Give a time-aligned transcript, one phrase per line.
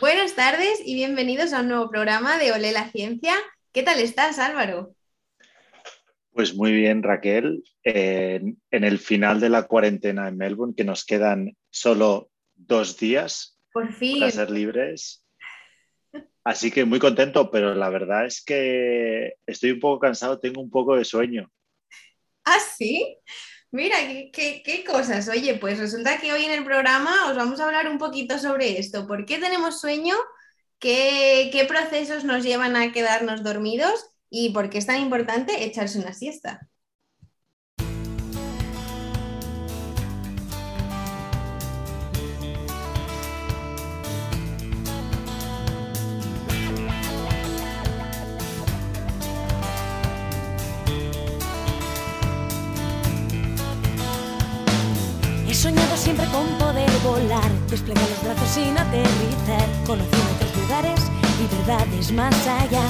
[0.00, 3.34] Buenas tardes y bienvenidos a un nuevo programa de Olé la Ciencia.
[3.70, 4.94] ¿Qué tal estás, Álvaro?
[6.32, 7.62] Pues muy bien, Raquel.
[7.84, 13.92] en el final de la cuarentena en Melbourne, que nos quedan solo dos días Por
[13.92, 14.20] fin.
[14.20, 15.22] para ser libres.
[16.44, 20.70] Así que muy contento, pero la verdad es que estoy un poco cansado, tengo un
[20.70, 21.52] poco de sueño.
[22.46, 23.18] ¿Ah, sí?
[23.72, 23.96] Mira,
[24.32, 25.28] ¿qué, qué, cosas.
[25.28, 28.78] Oye, pues resulta que hoy en el programa os vamos a hablar un poquito sobre
[28.78, 29.06] esto.
[29.06, 30.16] ¿Por qué tenemos sueño?
[30.80, 34.06] ¿Qué, qué procesos nos llevan a quedarnos dormidos?
[34.28, 36.69] ¿Y por qué es tan importante echarse una siesta?
[57.70, 61.00] Volar, desplegar los brazos sin aterrizar, conociendo otros lugares
[61.38, 62.82] y verdades más allá.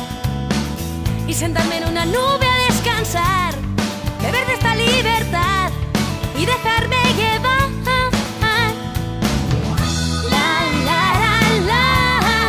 [1.26, 3.54] Y sentarme en una nube a descansar,
[4.22, 5.70] beber de esta libertad
[6.36, 7.60] y dejarme llevar.
[10.30, 11.02] La, la,
[11.66, 12.48] la.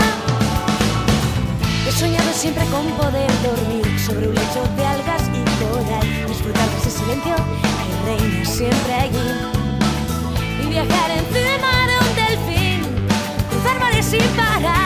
[1.88, 6.78] He soñado siempre con poder dormir sobre un lecho de algas y coral, disfrutar de
[6.78, 9.52] ese silencio que reina siempre allí
[10.64, 11.81] y viajar encima
[14.02, 14.81] deixe parar.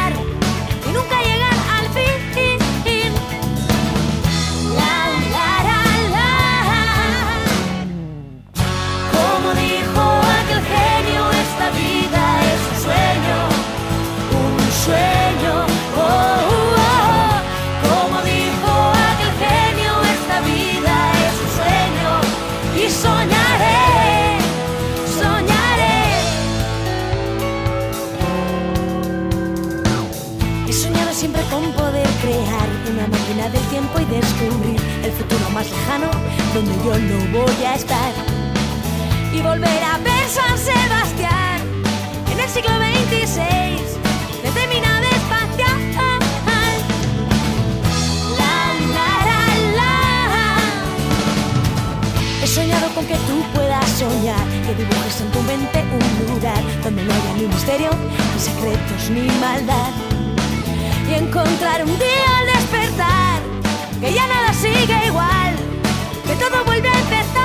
[33.49, 36.09] Del tiempo y descubrir el futuro más lejano
[36.53, 38.11] donde yo no voy a estar.
[39.33, 41.61] Y volver a ver San Sebastián
[42.31, 43.81] en el siglo XXVI
[44.43, 44.85] desde mi.
[52.45, 57.03] He soñado con que tú puedas soñar, que dibujes en tu mente un lugar donde
[57.03, 57.89] no haya ni misterio,
[58.35, 59.89] ni secretos, ni maldad.
[61.09, 62.44] Y encontrar un día
[63.99, 65.55] que ya nada sigue igual,
[66.25, 67.44] que todo vuelve a empezar.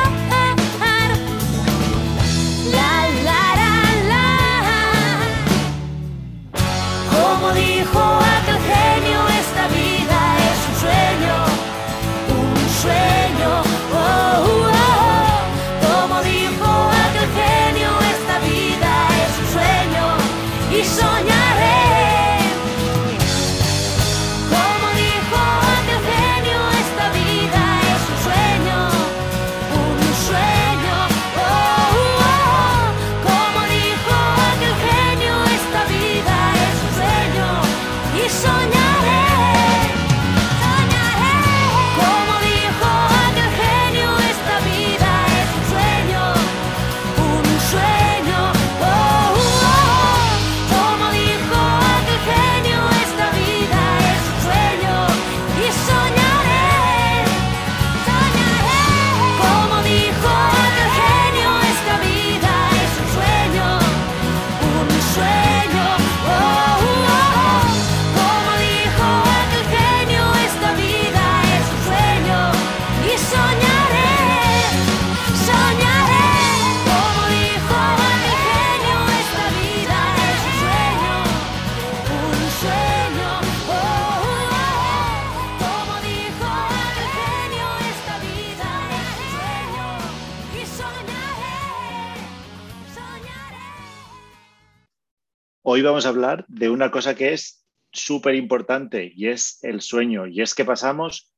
[95.73, 100.27] Hoy vamos a hablar de una cosa que es súper importante y es el sueño.
[100.27, 101.33] Y es que pasamos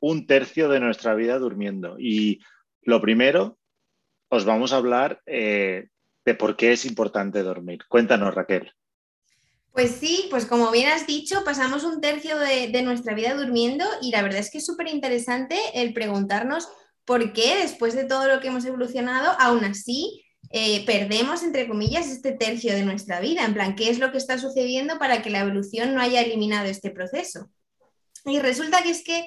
[0.00, 1.96] un tercio de nuestra vida durmiendo.
[1.98, 2.40] Y
[2.80, 3.58] lo primero,
[4.30, 5.88] os vamos a hablar eh,
[6.24, 7.80] de por qué es importante dormir.
[7.86, 8.72] Cuéntanos, Raquel.
[9.70, 13.84] Pues sí, pues como bien has dicho, pasamos un tercio de, de nuestra vida durmiendo
[14.00, 16.70] y la verdad es que es súper interesante el preguntarnos
[17.04, 20.23] por qué después de todo lo que hemos evolucionado, aún así
[20.56, 23.44] eh, perdemos, entre comillas, este tercio de nuestra vida.
[23.44, 26.66] En plan, ¿qué es lo que está sucediendo para que la evolución no haya eliminado
[26.68, 27.50] este proceso?
[28.24, 29.26] Y resulta que es que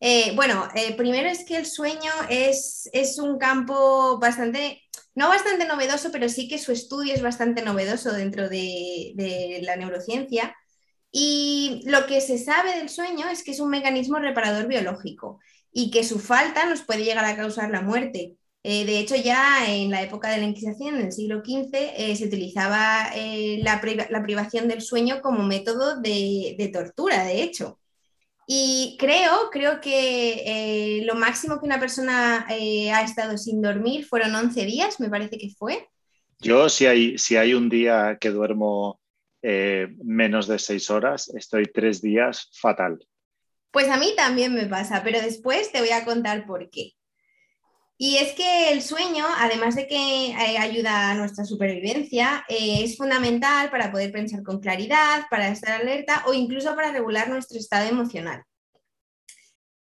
[0.00, 4.82] eh, bueno, eh, primero es que el sueño es, es, un campo bastante
[5.14, 9.76] no bastante novedoso, pero sí que su estudio es bastante novedoso dentro de, de la
[9.76, 10.56] neurociencia.
[11.12, 15.38] Y lo que se sabe del sueño es que es un mecanismo reparador biológico
[15.72, 18.36] y que su falta nos puede llegar a causar la muerte.
[18.64, 22.16] Eh, de hecho, ya en la época de la Inquisición, en el siglo XV, eh,
[22.16, 27.42] se utilizaba eh, la, priva- la privación del sueño como método de, de tortura, de
[27.42, 27.78] hecho.
[28.46, 34.66] Y creo, creo que lo máximo que una persona ha estado sin dormir fueron 11
[34.66, 35.88] días, me parece que fue.
[36.40, 39.00] Yo, si hay, si hay un día que duermo
[39.42, 42.98] menos de seis horas, estoy tres días fatal.
[43.72, 46.92] Pues a mí también me pasa, pero después te voy a contar por qué.
[47.96, 52.96] Y es que el sueño, además de que eh, ayuda a nuestra supervivencia, eh, es
[52.96, 57.88] fundamental para poder pensar con claridad, para estar alerta o incluso para regular nuestro estado
[57.88, 58.42] emocional.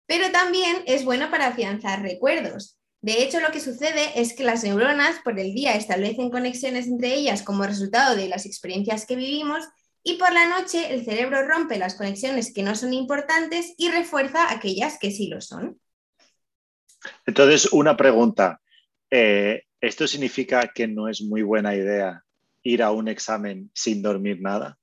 [0.05, 2.77] Pero también es bueno para afianzar recuerdos.
[3.01, 7.13] De hecho, lo que sucede es que las neuronas por el día establecen conexiones entre
[7.13, 9.63] ellas como resultado de las experiencias que vivimos
[10.03, 14.51] y por la noche el cerebro rompe las conexiones que no son importantes y refuerza
[14.51, 15.79] aquellas que sí lo son.
[17.25, 18.59] Entonces, una pregunta.
[19.09, 22.23] Eh, ¿Esto significa que no es muy buena idea
[22.63, 24.77] ir a un examen sin dormir nada?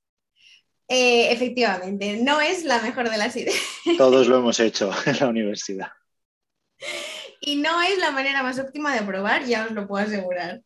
[0.87, 3.57] Eh, efectivamente, no es la mejor de las ideas
[3.97, 5.91] Todos lo hemos hecho en la universidad.
[7.41, 10.61] y no es la manera más óptima de probar, ya os lo puedo asegurar.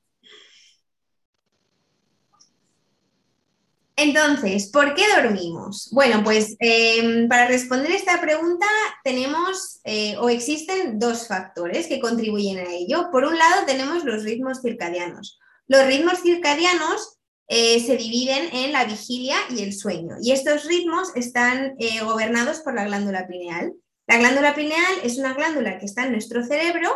[3.99, 5.89] Entonces, ¿por qué dormimos?
[5.91, 8.67] Bueno, pues eh, para responder esta pregunta
[9.03, 13.09] tenemos eh, o existen dos factores que contribuyen a ello.
[13.11, 15.39] Por un lado tenemos los ritmos circadianos.
[15.65, 17.17] Los ritmos circadianos
[17.47, 22.59] eh, se dividen en la vigilia y el sueño y estos ritmos están eh, gobernados
[22.59, 23.73] por la glándula pineal.
[24.05, 26.91] La glándula pineal es una glándula que está en nuestro cerebro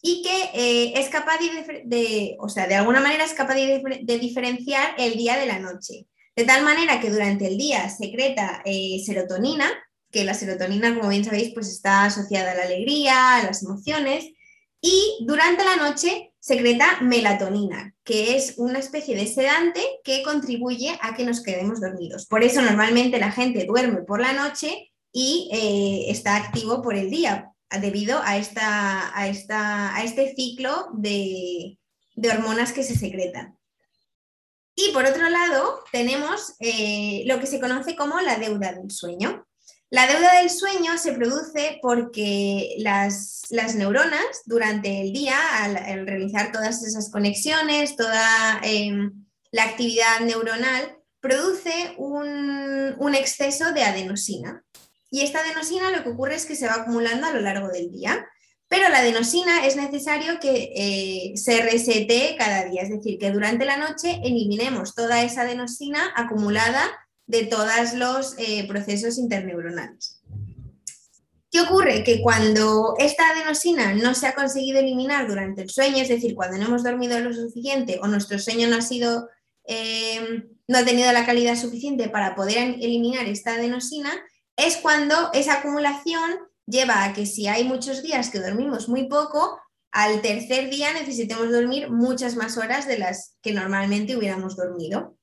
[0.00, 1.38] y que es capaz
[1.84, 6.06] de, o sea, de alguna manera es capaz de diferenciar el día de la noche.
[6.36, 9.66] De tal manera que durante el día secreta eh, serotonina,
[10.12, 14.26] que la serotonina, como bien sabéis, pues está asociada a la alegría, a las emociones,
[14.80, 21.14] y durante la noche secreta melatonina, que es una especie de sedante que contribuye a
[21.14, 22.26] que nos quedemos dormidos.
[22.26, 27.10] Por eso normalmente la gente duerme por la noche y eh, está activo por el
[27.10, 27.50] día,
[27.80, 31.78] debido a, esta, a, esta, a este ciclo de,
[32.14, 33.56] de hormonas que se secretan.
[34.76, 39.46] Y por otro lado, tenemos eh, lo que se conoce como la deuda del sueño.
[39.88, 46.52] La deuda del sueño se produce porque las, neuronas durante el día, al, al, realizar
[46.52, 48.92] todas esas conexiones, toda eh,
[49.50, 54.62] la actividad neuronal, produce un exceso de adenosina.
[55.10, 57.90] Y esta adenosina lo que ocurre es que se va acumulando a lo largo del
[57.90, 58.28] día.
[58.68, 63.64] Pero la adenosina es necesario que eh, se resete cada día, es decir, que durante
[63.64, 66.90] la noche eliminemos toda esa adenosina acumulada
[67.26, 70.20] de todos los eh, procesos interneuronales.
[71.50, 72.02] ¿Qué ocurre?
[72.02, 76.58] Que cuando esta adenosina no se ha conseguido eliminar durante el sueño, es decir, cuando
[76.58, 79.28] no hemos dormido lo suficiente o nuestro sueño no ha sido,
[79.64, 84.10] eh, no ha tenido la calidad suficiente para poder eliminar esta adenosina,
[84.56, 89.60] es cuando esa acumulación lleva a que si hay muchos días que dormimos muy poco,
[89.92, 95.16] al tercer día necesitemos dormir muchas más horas de las que normalmente hubiéramos dormido.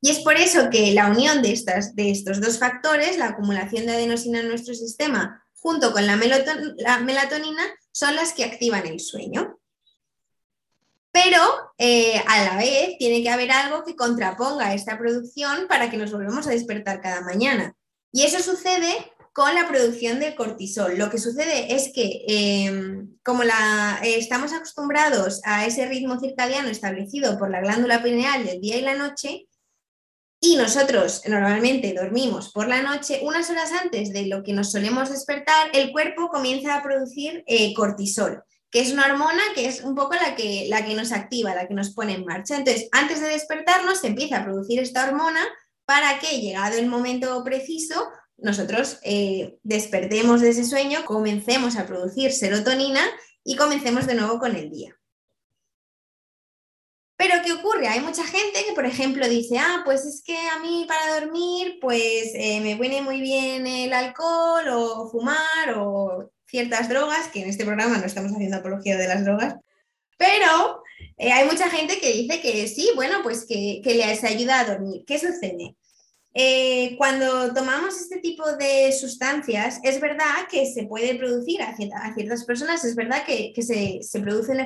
[0.00, 3.86] Y es por eso que la unión de, estas, de estos dos factores, la acumulación
[3.86, 8.98] de adenosina en nuestro sistema junto con la, la melatonina, son las que activan el
[8.98, 9.60] sueño.
[11.12, 11.38] Pero
[11.78, 16.10] eh, a la vez tiene que haber algo que contraponga esta producción para que nos
[16.10, 17.76] volvamos a despertar cada mañana.
[18.10, 20.98] Y eso sucede con la producción de cortisol.
[20.98, 26.68] Lo que sucede es que eh, como la, eh, estamos acostumbrados a ese ritmo circadiano
[26.68, 29.48] establecido por la glándula pineal del día y la noche,
[30.44, 35.08] y nosotros normalmente dormimos por la noche, unas horas antes de lo que nos solemos
[35.08, 39.94] despertar, el cuerpo comienza a producir eh, cortisol, que es una hormona que es un
[39.94, 42.56] poco la que, la que nos activa, la que nos pone en marcha.
[42.56, 45.40] Entonces, antes de despertarnos, empieza a producir esta hormona
[45.84, 48.08] para que, llegado el momento preciso,
[48.42, 53.00] nosotros eh, despertemos de ese sueño, comencemos a producir serotonina
[53.44, 54.96] y comencemos de nuevo con el día.
[57.16, 57.86] Pero ¿qué ocurre?
[57.86, 61.78] Hay mucha gente que, por ejemplo, dice, ah, pues es que a mí para dormir,
[61.80, 67.48] pues eh, me viene muy bien el alcohol o fumar o ciertas drogas, que en
[67.48, 69.54] este programa no estamos haciendo apología de las drogas,
[70.18, 70.82] pero
[71.16, 74.64] eh, hay mucha gente que dice que sí, bueno, pues que, que les ayuda a
[74.64, 75.04] dormir.
[75.06, 75.76] ¿Qué sucede?
[76.34, 82.44] Eh, cuando tomamos este tipo de sustancias, es verdad que se puede producir a, ciertas
[82.44, 84.60] personas, es verdad que, se, produce un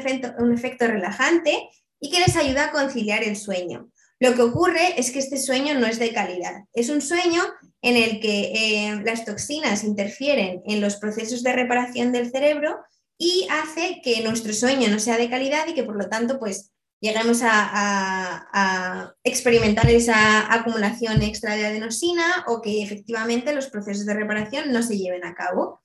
[0.52, 1.68] efecto, relajante
[2.00, 3.90] y que les ayuda a conciliar el sueño.
[4.20, 6.64] Lo que ocurre es que este sueño no es de calidad.
[6.72, 7.42] Es un sueño
[7.82, 12.78] en el que eh, las toxinas interfieren en los procesos de reparación del cerebro
[13.18, 16.72] y hace que nuestro sueño no sea de calidad y que por lo tanto pues
[17.00, 24.72] lleguemos a, experimentar esa acumulación extra de adenosina o que efectivamente los procesos de reparación
[24.72, 25.80] no se lleven a cabo.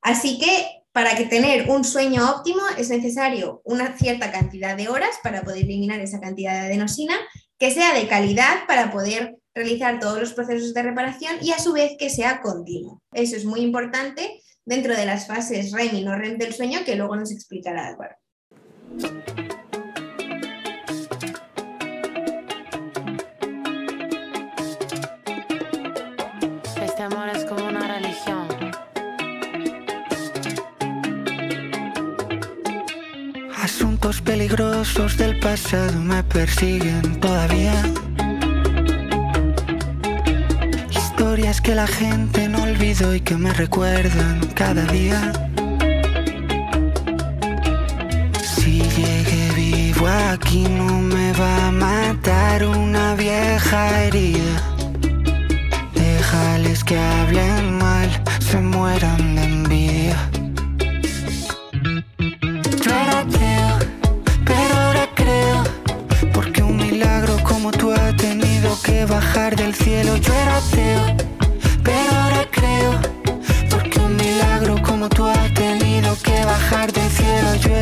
[0.00, 5.18] Así que para que tener un sueño óptimo es necesario una cierta cantidad de horas
[5.22, 7.14] para poder eliminar esa cantidad de adenosina,
[7.58, 11.72] que sea de calidad para poder realizar todos los procesos de reparación y a su
[11.72, 13.02] vez que sea continuo.
[13.12, 16.96] Eso es muy importante dentro de las fases REM y no REM del sueño que
[16.96, 18.16] luego nos explicará Álvaro.
[27.10, 28.46] Amor es como una religión.
[33.62, 37.76] Asuntos peligrosos del pasado me persiguen todavía.
[40.90, 45.32] Historias que la gente no olvidó y que me recuerdan cada día.
[48.42, 54.77] Si llegué vivo aquí no me va a matar una vieja herida.
[56.88, 58.08] Que hablen mal,
[58.40, 60.30] se mueran de envidia.
[62.82, 63.78] Yo era ateo,
[64.46, 65.64] pero ahora creo.
[66.32, 70.16] Porque un milagro como tú ha tenido que bajar del cielo.
[70.16, 71.16] Yo era ateo,
[71.84, 72.92] pero ahora creo.
[73.68, 77.54] Porque un milagro como tú ha tenido que bajar del cielo.
[77.56, 77.76] Yo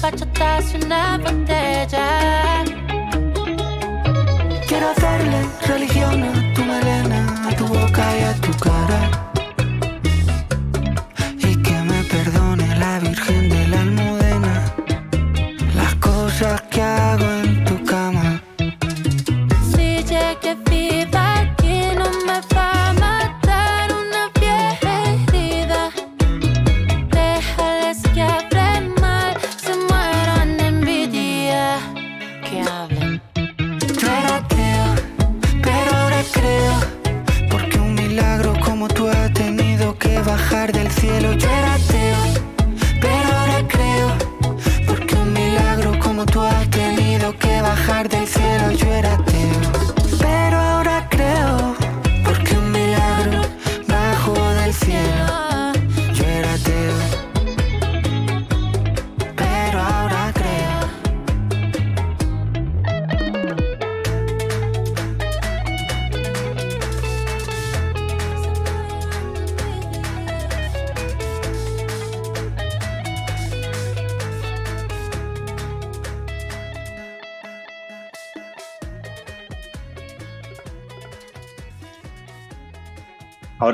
[0.00, 1.90] solos, bachatas y una botella.
[2.00, 2.19] quiero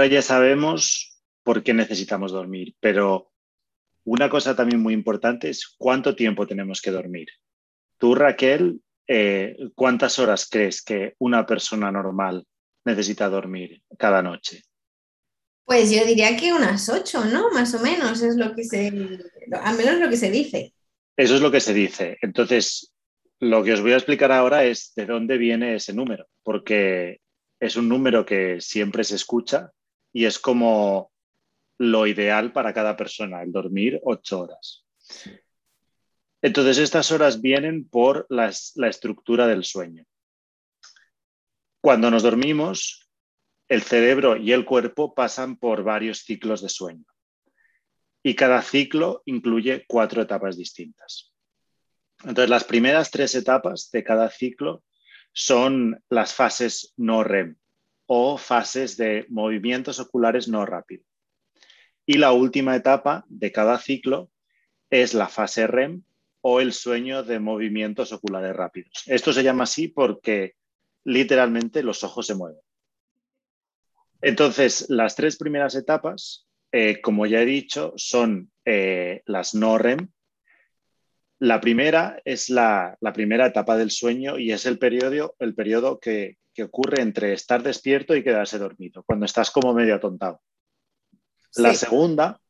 [0.06, 3.32] Ahora ya sabemos por qué necesitamos dormir, pero
[4.04, 7.26] una cosa también muy importante es cuánto tiempo tenemos que dormir.
[7.98, 12.46] Tú, Raquel, eh, ¿cuántas horas crees que una persona normal
[12.84, 14.62] necesita dormir cada noche?
[15.64, 17.50] Pues yo diría que unas ocho, ¿no?
[17.50, 18.92] Más o menos es lo que se,
[19.60, 20.72] al menos lo que se dice.
[21.16, 22.16] Eso es lo que se dice.
[22.22, 22.92] Entonces,
[23.40, 27.22] lo que os voy a explicar ahora es de dónde viene ese número, porque
[27.58, 29.72] es un número que siempre se escucha
[30.16, 31.12] y es como
[31.76, 34.86] lo ideal para cada persona, el dormir ocho horas.
[36.40, 40.06] Entonces, estas horas vienen por las- la estructura del sueño.
[41.82, 43.10] Cuando nos dormimos,
[43.68, 47.04] el cerebro y el cuerpo pasan por varios ciclos de sueño
[48.22, 51.34] y cada ciclo incluye cuatro etapas distintas.
[52.20, 54.82] Entonces, las primeras tres etapas de cada ciclo
[55.34, 57.58] son las fases no REM
[58.06, 61.06] o fases de movimientos oculares no rápidos.
[62.06, 64.30] Y la última etapa de cada ciclo
[64.90, 66.02] es la fase REM
[66.40, 69.02] o el sueño de movimientos oculares rápidos.
[69.06, 70.54] Esto se llama así porque
[71.04, 72.60] literalmente los ojos se mueven.
[74.20, 80.08] Entonces, las tres primeras etapas, eh, como ya he dicho, son eh, las no REM.
[81.38, 85.98] La primera es la, la primera etapa del sueño y es el periodo, el periodo
[86.00, 90.40] que, que ocurre entre estar despierto y quedarse dormido, cuando estás como medio atontado.
[91.56, 91.84] La Sí.
[91.86, 92.40] segunda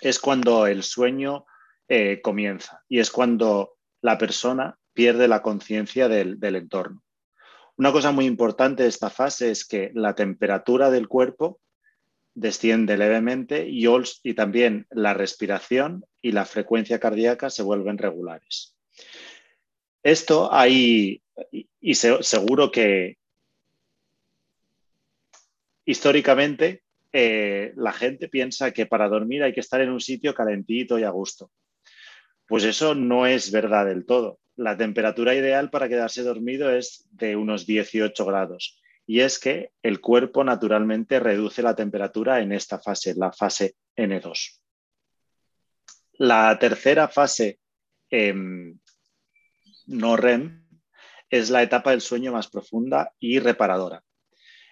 [0.00, 1.44] es cuando el sueño
[1.88, 7.02] eh, comienza y es cuando la persona pierde la conciencia del, del entorno.
[7.76, 11.60] Una cosa muy importante de esta fase es que la temperatura del cuerpo
[12.38, 13.86] desciende levemente y,
[14.22, 18.76] y también la respiración y la frecuencia cardíaca se vuelven regulares.
[20.02, 23.18] Esto hay, y, y se- seguro que
[25.84, 30.98] históricamente eh, la gente piensa que para dormir hay que estar en un sitio calentito
[30.98, 31.50] y a gusto.
[32.46, 34.38] Pues eso no es verdad del todo.
[34.56, 38.80] La temperatura ideal para quedarse dormido es de unos 18 grados.
[39.08, 44.60] Y es que el cuerpo naturalmente reduce la temperatura en esta fase, la fase N2.
[46.18, 47.58] La tercera fase
[48.10, 48.78] em,
[49.86, 50.62] no REM
[51.30, 54.04] es la etapa del sueño más profunda y reparadora.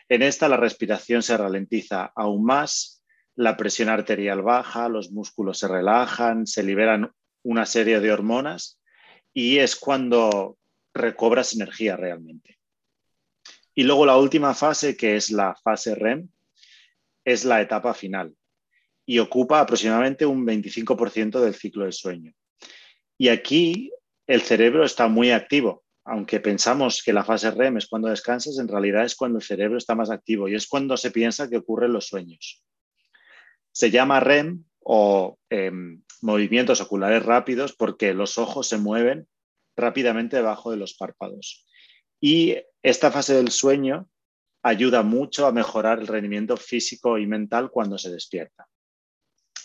[0.07, 3.03] En esta la respiración se ralentiza aún más,
[3.37, 7.11] la presión arterial baja, los músculos se relajan, se liberan
[7.43, 8.79] una serie de hormonas
[9.33, 10.59] y es cuando
[10.93, 12.56] recobras energía realmente.
[13.79, 16.31] Y luego la última fase, que es la fase REM,
[17.25, 18.35] es la etapa final
[19.05, 22.33] y ocupa aproximadamente un 25% del ciclo del sueño.
[23.19, 23.93] Y aquí
[24.27, 25.85] el cerebro está muy activo.
[26.05, 29.77] Aunque pensamos que la fase REM es cuando descansas, en realidad es cuando el cerebro
[29.77, 32.65] está más activo y es cuando se piensa que ocurren los sueños.
[33.73, 35.71] Se llama REM o eh,
[36.23, 39.29] movimientos oculares rápidos porque los ojos se mueven
[39.77, 41.67] rápidamente debajo de los párpados.
[42.21, 44.09] Y esta fase del sueño
[44.63, 48.69] ayuda mucho a mejorar el rendimiento físico y mental cuando se despierta.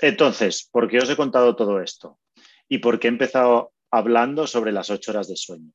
[0.01, 2.19] Entonces, ¿por qué os he contado todo esto?
[2.67, 5.71] ¿Y por qué he empezado hablando sobre las ocho horas de sueño?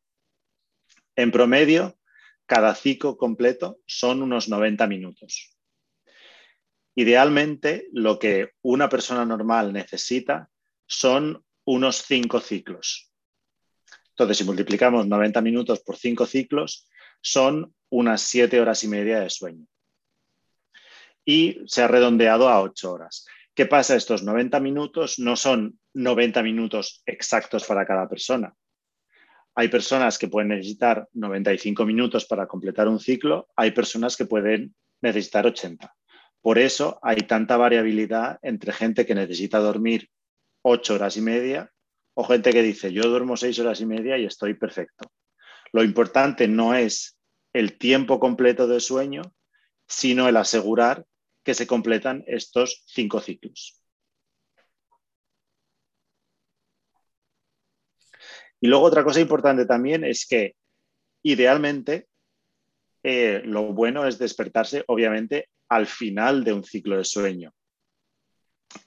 [1.14, 1.96] En promedio,
[2.46, 5.56] cada ciclo completo son unos 90 minutos.
[6.96, 10.50] Idealmente, lo que una persona normal necesita
[10.88, 13.12] son unos cinco ciclos.
[14.08, 16.88] Entonces, si multiplicamos 90 minutos por cinco ciclos,
[17.26, 19.66] son unas siete horas y media de sueño.
[21.24, 23.26] Y se ha redondeado a ocho horas.
[23.52, 23.96] ¿Qué pasa?
[23.96, 28.54] Estos 90 minutos no son 90 minutos exactos para cada persona.
[29.56, 34.76] Hay personas que pueden necesitar 95 minutos para completar un ciclo, hay personas que pueden
[35.00, 35.92] necesitar 80.
[36.40, 40.10] Por eso hay tanta variabilidad entre gente que necesita dormir
[40.62, 41.72] 8 horas y media
[42.14, 45.10] o gente que dice yo duermo 6 horas y media y estoy perfecto.
[45.72, 47.15] Lo importante no es
[47.56, 49.22] el tiempo completo de sueño,
[49.88, 51.06] sino el asegurar
[51.42, 53.80] que se completan estos cinco ciclos.
[58.60, 60.54] Y luego otra cosa importante también es que
[61.22, 62.08] idealmente
[63.02, 67.54] eh, lo bueno es despertarse obviamente al final de un ciclo de sueño.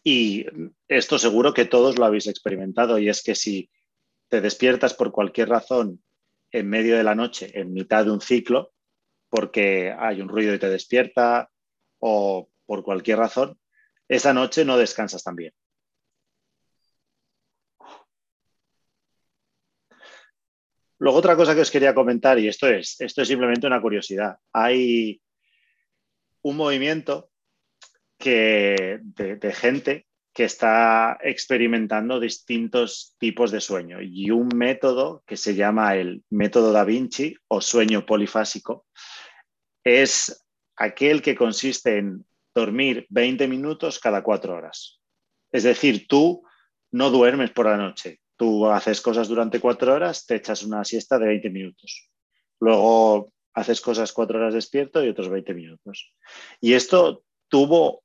[0.03, 0.45] Y
[0.87, 3.71] esto seguro que todos lo habéis experimentado y es que si
[4.27, 6.03] te despiertas por cualquier razón
[6.51, 8.73] en medio de la noche, en mitad de un ciclo,
[9.29, 11.49] porque hay un ruido y te despierta
[11.99, 13.59] o por cualquier razón,
[14.07, 15.53] esa noche no descansas tan bien.
[20.97, 24.37] Luego otra cosa que os quería comentar, y esto es, esto es simplemente una curiosidad.
[24.51, 25.21] Hay
[26.41, 27.31] un movimiento
[28.17, 30.08] que, de, de gente
[30.39, 36.71] que está experimentando distintos tipos de sueño y un método que se llama el método
[36.71, 38.85] Da Vinci o sueño polifásico
[39.83, 40.47] es
[40.77, 42.25] aquel que consiste en
[42.55, 45.01] dormir 20 minutos cada cuatro horas.
[45.51, 46.41] Es decir, tú
[46.89, 51.19] no duermes por la noche, tú haces cosas durante cuatro horas, te echas una siesta
[51.19, 52.09] de 20 minutos.
[52.61, 56.13] Luego haces cosas cuatro horas despierto y otros 20 minutos.
[56.61, 58.03] Y esto tuvo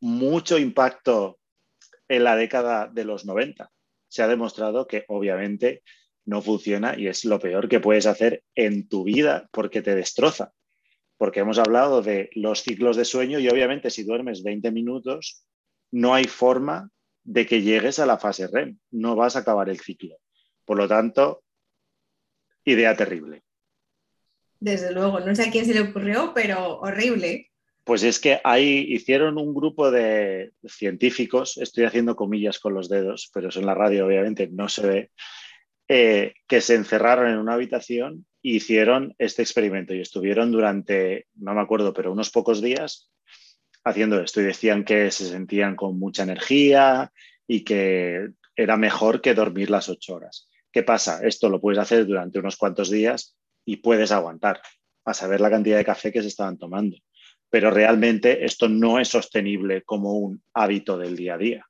[0.00, 1.40] mucho impacto
[2.08, 3.70] en la década de los 90.
[4.08, 5.82] Se ha demostrado que obviamente
[6.24, 10.52] no funciona y es lo peor que puedes hacer en tu vida porque te destroza.
[11.16, 15.46] Porque hemos hablado de los ciclos de sueño y obviamente si duermes 20 minutos,
[15.90, 16.90] no hay forma
[17.22, 18.78] de que llegues a la fase REM.
[18.90, 20.16] No vas a acabar el ciclo.
[20.64, 21.44] Por lo tanto,
[22.64, 23.42] idea terrible.
[24.60, 27.50] Desde luego, no sé a quién se le ocurrió, pero horrible.
[27.84, 33.30] Pues es que ahí hicieron un grupo de científicos, estoy haciendo comillas con los dedos,
[33.32, 35.10] pero eso en la radio obviamente no se ve,
[35.88, 41.54] eh, que se encerraron en una habitación e hicieron este experimento y estuvieron durante, no
[41.54, 43.10] me acuerdo, pero unos pocos días
[43.84, 47.12] haciendo esto y decían que se sentían con mucha energía,
[47.46, 50.48] y que era mejor que dormir las ocho horas.
[50.72, 51.20] ¿Qué pasa?
[51.24, 54.60] Esto lo puedes hacer durante unos cuantos días y puedes aguantar
[55.04, 56.96] a saber la cantidad de café que se estaban tomando.
[57.54, 61.66] Pero realmente esto no es sostenible como un hábito del día a día.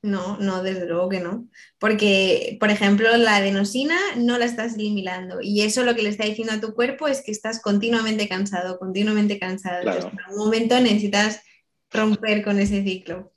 [0.00, 1.46] No, no, desde luego que no.
[1.78, 6.24] Porque, por ejemplo, la adenosina no la estás eliminando y eso lo que le está
[6.24, 9.82] diciendo a tu cuerpo es que estás continuamente cansado, continuamente cansado.
[9.82, 9.98] Claro.
[9.98, 11.42] Entonces, en algún momento necesitas
[11.90, 13.30] romper con ese ciclo.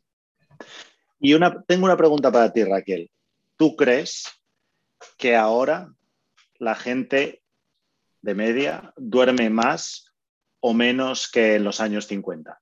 [1.19, 3.11] Y una, tengo una pregunta para ti, Raquel.
[3.57, 4.23] ¿Tú crees
[5.17, 5.93] que ahora
[6.59, 7.43] la gente
[8.21, 10.04] de media duerme más
[10.67, 12.59] o menos que en los años 50?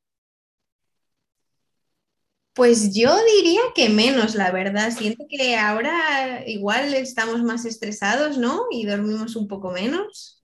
[2.53, 4.91] Pues yo diría que menos, la verdad.
[4.91, 8.65] Siento que ahora igual estamos más estresados, ¿no?
[8.71, 10.43] Y dormimos un poco menos.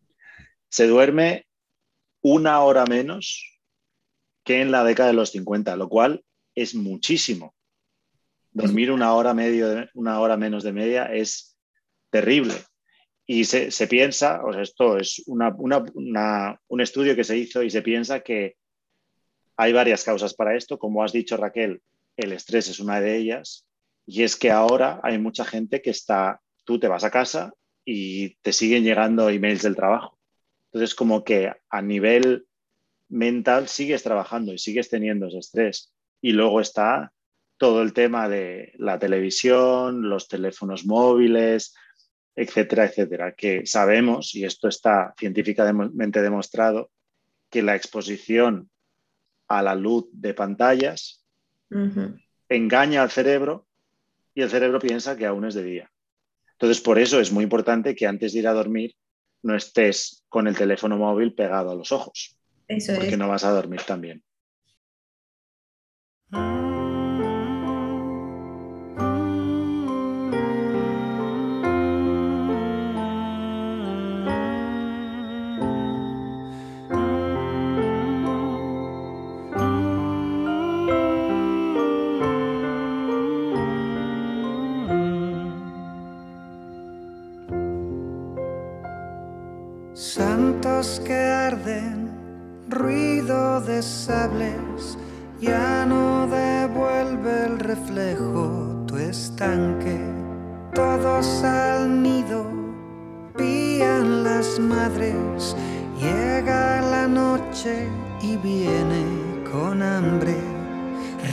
[0.69, 1.47] Se duerme
[2.21, 3.59] una hora menos
[4.45, 6.23] que en la década de los 50, lo cual
[6.55, 7.53] es muchísimo.
[8.51, 11.57] Dormir una hora, medio, una hora menos de media es
[12.09, 12.55] terrible.
[13.31, 15.55] Y se, piensa, o sea, esto es una-
[16.67, 18.55] un estudio que se hizo y se piensa que
[19.55, 20.79] hay varias causas para esto.
[20.79, 21.79] Como has dicho, Raquel,
[22.17, 23.67] el estrés es una de ellas.
[24.07, 27.53] Y es que ahora hay mucha gente que está, tú te vas a casa
[27.85, 30.17] y te siguen llegando emails del trabajo.
[30.71, 32.47] Entonces, como que a nivel
[33.09, 35.93] mental sigues trabajando y sigues teniendo ese estrés.
[36.19, 37.13] Y luego está
[37.57, 41.75] todo el tema de la televisión, los teléfonos móviles,
[42.41, 46.89] etcétera, etcétera, que sabemos, y esto está científicamente demostrado,
[47.49, 48.69] que la exposición
[49.49, 51.25] a la luz de pantallas
[52.47, 53.67] engaña al cerebro
[54.33, 55.91] y el cerebro piensa que aún es de día.
[56.53, 58.95] Entonces, por eso es muy importante que antes de ir a dormir
[59.43, 63.17] no estés con el teléfono móvil pegado a los ojos, Eso porque es.
[63.17, 64.01] no vas a dormir tan
[92.69, 94.97] ruido de sables,
[95.39, 99.99] ya no devuelve el reflejo tu estanque.
[100.73, 102.45] Todos al nido
[103.35, 105.55] pían las madres,
[105.99, 107.87] llega la noche
[108.21, 109.03] y viene
[109.51, 110.35] con hambre.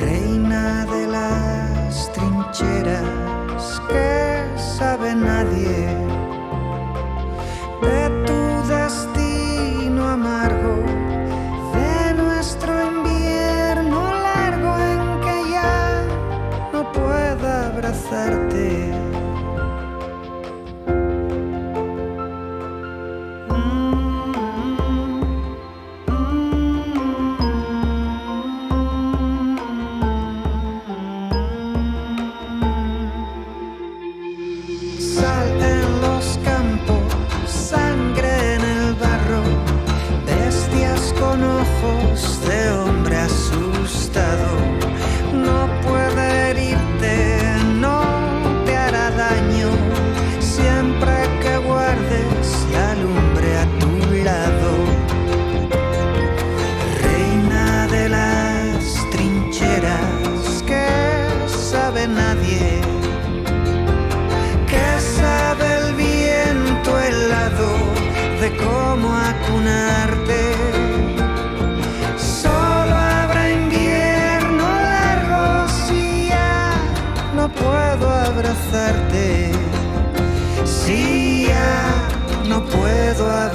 [0.01, 6.06] Reina de las trincheras que sabe nadie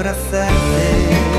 [0.04, 1.31] puedo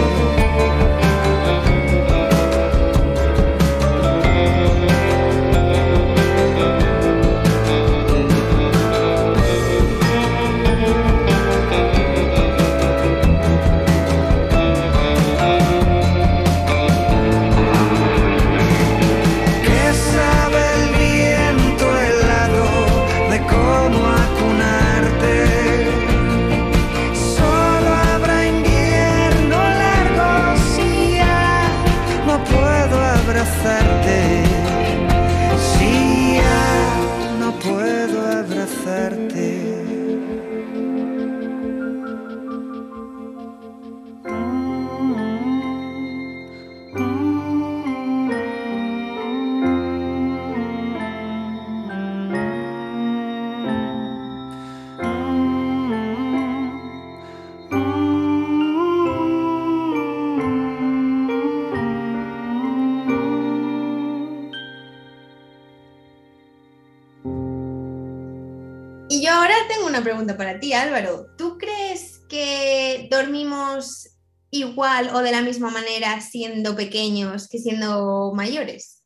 [70.63, 71.27] ti, Álvaro.
[71.37, 74.17] ¿Tú crees que dormimos
[74.51, 79.05] igual o de la misma manera siendo pequeños que siendo mayores?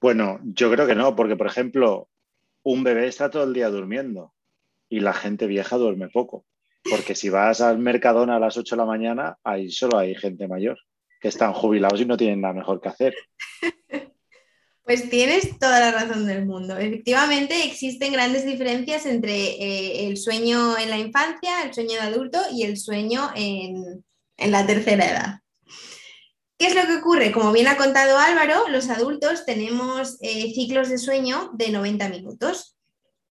[0.00, 2.08] Bueno, yo creo que no, porque por ejemplo,
[2.62, 4.32] un bebé está todo el día durmiendo
[4.88, 6.46] y la gente vieja duerme poco.
[6.88, 10.46] Porque si vas al Mercadona a las 8 de la mañana, ahí solo hay gente
[10.46, 10.78] mayor
[11.20, 13.14] que están jubilados y no tienen nada mejor que hacer.
[14.84, 16.76] Pues tienes toda la razón del mundo.
[16.76, 22.40] Efectivamente, existen grandes diferencias entre eh, el sueño en la infancia, el sueño de adulto
[22.50, 24.04] y el sueño en,
[24.36, 25.42] en la tercera edad.
[26.58, 27.32] ¿Qué es lo que ocurre?
[27.32, 32.76] Como bien ha contado Álvaro, los adultos tenemos eh, ciclos de sueño de 90 minutos,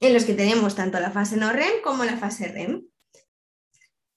[0.01, 2.83] en los que tenemos tanto la fase no REM como la fase REM.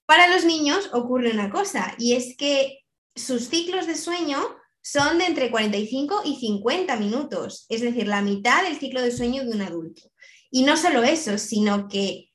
[0.06, 2.80] Para los niños ocurre una cosa, y es que
[3.16, 4.40] sus ciclos de sueño
[4.92, 9.44] son de entre 45 y 50 minutos, es decir, la mitad del ciclo de sueño
[9.44, 10.02] de un adulto.
[10.50, 12.30] Y no solo eso, sino que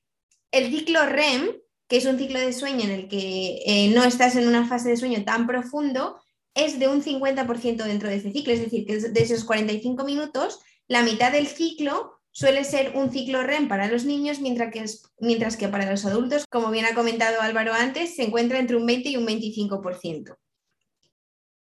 [0.51, 1.57] el ciclo REM,
[1.89, 4.91] que es un ciclo de sueño en el que eh, no estás en una fase
[4.91, 6.21] de sueño tan profundo,
[6.55, 10.61] es de un 50% dentro de ese ciclo, es decir, que de esos 45 minutos,
[10.89, 14.85] la mitad del ciclo suele ser un ciclo REM para los niños, mientras que,
[15.21, 18.85] mientras que para los adultos, como bien ha comentado Álvaro antes, se encuentra entre un
[18.85, 20.37] 20 y un 25%.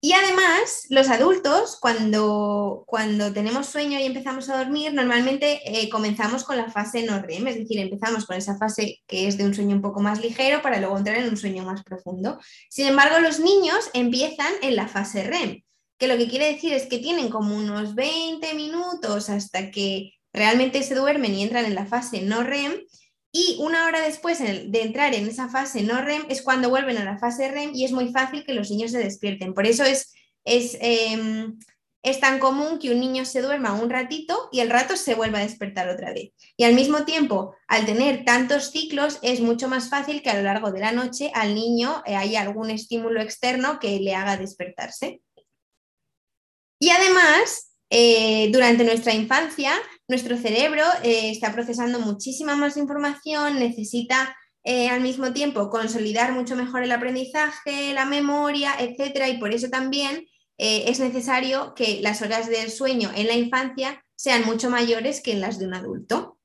[0.02, 6.46] Y además, los adultos, cuando, cuando tenemos sueño y empezamos a dormir, normalmente eh, comenzamos
[6.46, 9.54] con la fase no REM, es decir, empezamos con esa fase que es de un
[9.54, 12.40] sueño un poco más ligero para luego entrar en un sueño más profundo.
[12.70, 15.64] Sin embargo, los niños empiezan en la fase REM,
[15.98, 20.82] que lo que quiere decir es que tienen como unos 20 minutos hasta que realmente
[20.84, 22.72] se duermen y entran en la fase no REM
[23.32, 27.06] y una hora después de entrar en esa fase no REM es cuando vuelven a
[27.06, 29.54] la fase REM y es muy fácil que los niños se despierten.
[29.54, 30.14] Por eso es,
[30.46, 31.60] es, em,
[32.02, 35.40] es tan común que un niño se duerma un ratito y el rato se vuelva
[35.40, 36.32] a despertar otra vez.
[36.58, 40.44] Y al mismo tiempo, al tener tantos ciclos, es mucho más fácil que a lo
[40.44, 45.22] largo de la noche al niño eh, haya algún estímulo externo que le haga despertarse.
[46.82, 49.74] Y además, eh, durante nuestra infancia,
[50.10, 56.58] nuestro cerebro eh, está procesando muchísima más información, necesita eh, al mismo tiempo consolidar mucho
[56.58, 60.28] mejor el aprendizaje, la memoria, etcétera, y por eso también
[60.62, 65.40] es necesario que las horas del sueño en la infancia sean mucho mayores que en
[65.40, 66.38] las de un adulto.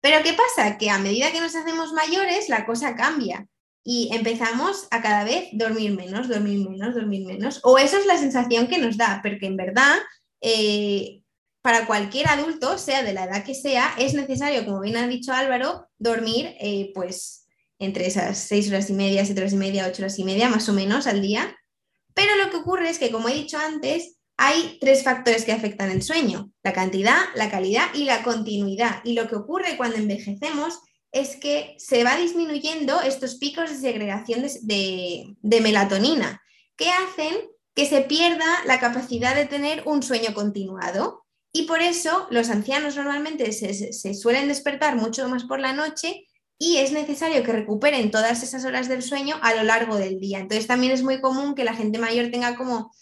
[0.00, 0.78] Pero ¿qué pasa?
[0.78, 3.46] Que a medida que nos hacemos mayores, la cosa cambia
[3.82, 7.60] y empezamos a cada vez dormir menos, dormir menos, dormir menos.
[7.62, 9.96] O eso es la sensación que nos da, porque en verdad,
[10.40, 11.22] eh,
[11.66, 15.32] para cualquier adulto, sea de la edad que sea, es necesario, como bien ha dicho
[15.32, 17.48] Álvaro, dormir eh, pues
[17.80, 20.68] entre esas seis horas y media, siete horas y media, ocho horas y media, más
[20.68, 21.58] o menos al día.
[22.14, 25.90] Pero lo que ocurre es que, como he dicho antes, hay tres factores que afectan
[25.90, 29.00] el sueño, la cantidad, la calidad y la continuidad.
[29.02, 30.78] Y lo que ocurre cuando envejecemos
[31.10, 36.40] es que se va disminuyendo estos picos de segregación de, melatonina,
[36.76, 37.34] que hacen
[37.74, 41.25] que se pierda la capacidad de tener un sueño continuado.
[41.56, 46.26] Y por eso los ancianos normalmente se, suelen despertar mucho más por la noche
[46.58, 50.38] y es necesario que recuperen todas esas horas del sueño a lo largo del día.
[50.38, 52.94] Entonces también es muy común que la gente mayor tenga como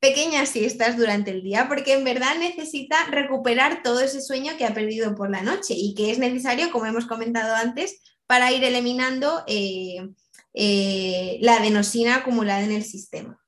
[0.00, 4.74] pequeñas siestas durante el día, porque en verdad necesita recuperar todo ese sueño que ha
[4.74, 9.44] perdido por la noche y que es necesario, como hemos comentado antes, para ir eliminando
[9.46, 10.04] eh,
[10.54, 13.40] eh, la adenosina acumulada en el sistema.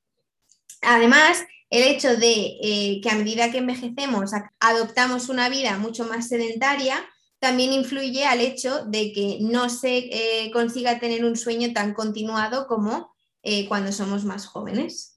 [0.83, 1.43] Además,
[1.73, 4.31] el hecho de eh, que a medida que envejecemos
[4.61, 7.05] adoptamos una vida mucho más sedentaria,
[7.41, 13.13] también influye al hecho de que no se consiga tener un sueño tan continuado como
[13.69, 15.12] cuando somos más jóvenes.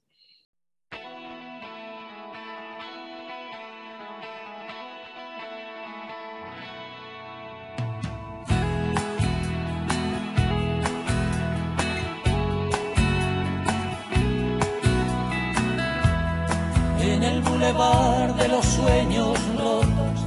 [18.66, 20.26] Sueños rotos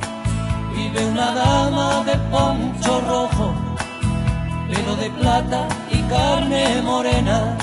[0.74, 3.54] vive una dama de poncho rojo,
[4.70, 7.56] pelo de plata y carne morena,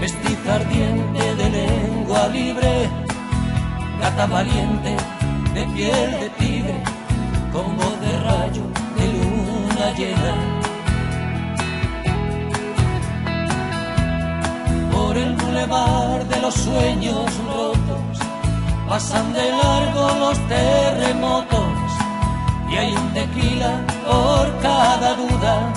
[0.00, 2.88] vestiza ardiente de lengua libre,
[4.00, 4.96] gata valiente
[5.54, 6.82] de piel de tigre,
[7.52, 8.64] con voz de rayo
[8.96, 10.51] de luna llena
[15.12, 18.18] por el bulevar de los sueños rotos,
[18.88, 21.66] pasan de largo los terremotos
[22.70, 23.72] y hay un tequila
[24.06, 25.72] por cada duda.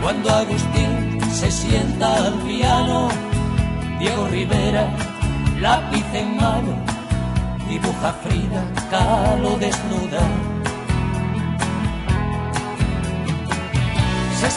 [0.00, 3.08] Cuando Agustín se sienta al piano,
[3.98, 4.86] Diego Rivera,
[5.60, 6.74] lápiz en mano,
[7.68, 10.22] dibuja Frida Kahlo desnuda.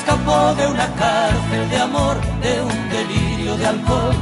[0.01, 4.15] Escapó de una cárcel de amor, de un delirio de alcohol,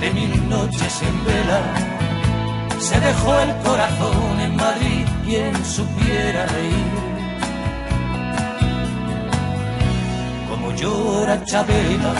[0.00, 1.60] de mil noches en vela.
[2.80, 6.90] Se dejó el corazón en Madrid, quien supiera reír.
[10.48, 12.14] Como llora Chabela.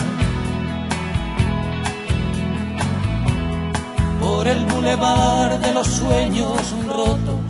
[4.21, 7.41] Por el bulevar de los sueños rotos,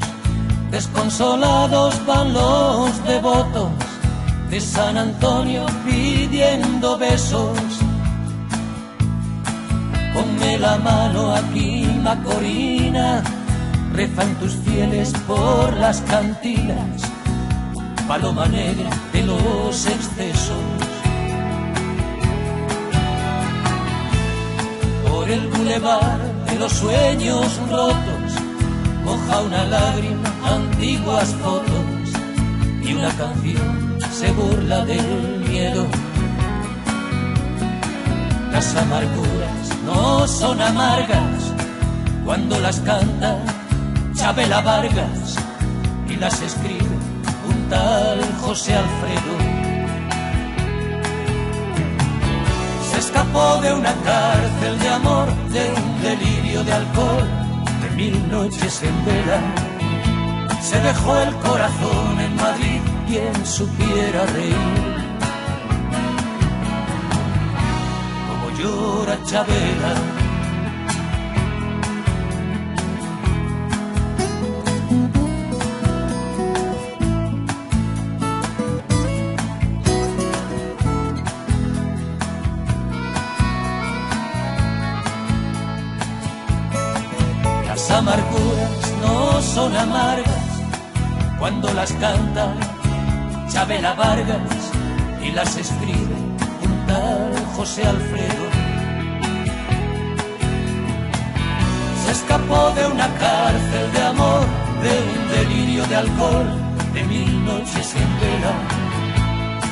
[0.71, 3.88] desconsolados van los devotos
[4.49, 7.57] de San Antonio pidiendo besos.
[10.13, 13.23] Ponme la mano aquí, Macorina,
[13.93, 17.01] rezan tus fieles por las cantinas,
[18.07, 20.57] paloma negra de los excesos.
[25.07, 28.31] Por el bulevar de los sueños rotos,
[29.05, 31.68] moja una lágrima, antiguas fotos
[32.89, 35.85] y una canción se burla del miedo.
[38.51, 41.53] Las amarguras no son amargas
[42.25, 43.37] cuando las canta
[44.15, 45.35] Chabela Vargas
[46.07, 46.95] y las escribe
[47.49, 49.33] un tal José Alfredo.
[52.91, 57.29] Se escapó de una cárcel de amor, de un delirio de alcohol,
[57.81, 59.39] de mil noches en vela.
[60.61, 62.78] Se dejó el corazón en Madrid
[63.09, 64.55] quien supiera reír.
[68.27, 69.93] Como llora Chabela.
[87.65, 90.49] Las amarguras no son amargas
[91.39, 92.68] cuando las canta
[93.59, 94.71] Chabela Vargas
[95.21, 96.15] y las escribe
[96.63, 98.45] un tal José Alfredo.
[102.05, 104.45] Se escapó de una cárcel de amor,
[104.81, 106.47] de un delirio de alcohol,
[106.93, 108.53] de mil noches en vela.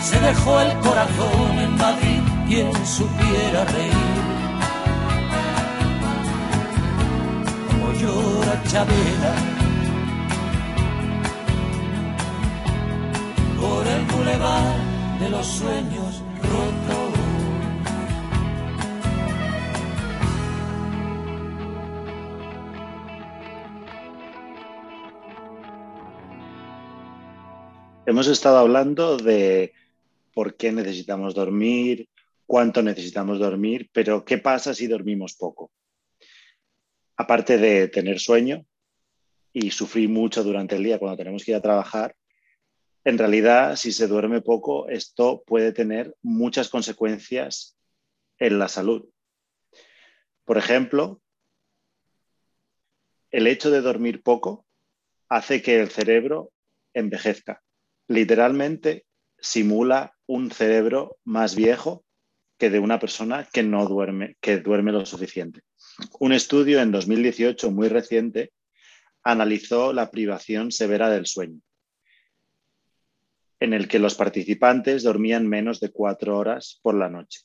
[0.02, 4.18] Se dejó el corazón en Madrid, quien supiera reír.
[7.70, 9.67] Como llora Chabela.
[14.18, 17.08] Bulevar de los sueños rotos.
[28.06, 29.74] Hemos estado hablando de
[30.34, 32.08] por qué necesitamos dormir,
[32.46, 35.72] cuánto necesitamos dormir, pero ¿qué pasa si dormimos poco?
[37.18, 38.66] Aparte de tener sueño
[39.52, 42.16] y sufrir mucho durante el día cuando tenemos que ir a trabajar,
[43.08, 47.78] en realidad, si se duerme poco, esto puede tener muchas consecuencias
[48.38, 49.08] en la salud.
[50.44, 51.22] Por ejemplo,
[53.32, 54.66] el hecho de dormir poco
[55.30, 56.52] hace que el cerebro
[56.94, 57.64] envejezca.
[58.10, 59.06] Literalmente
[59.40, 62.04] simula un cerebro más viejo
[62.58, 65.62] que de una persona que no duerme, que duerme lo suficiente.
[66.20, 68.52] Un estudio en 2018 muy reciente
[69.24, 71.62] analizó la privación severa del sueño
[73.60, 77.42] en el que los participantes dormían menos de cuatro horas por la noche.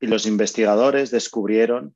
[0.00, 1.94] Y los investigadores descubrieron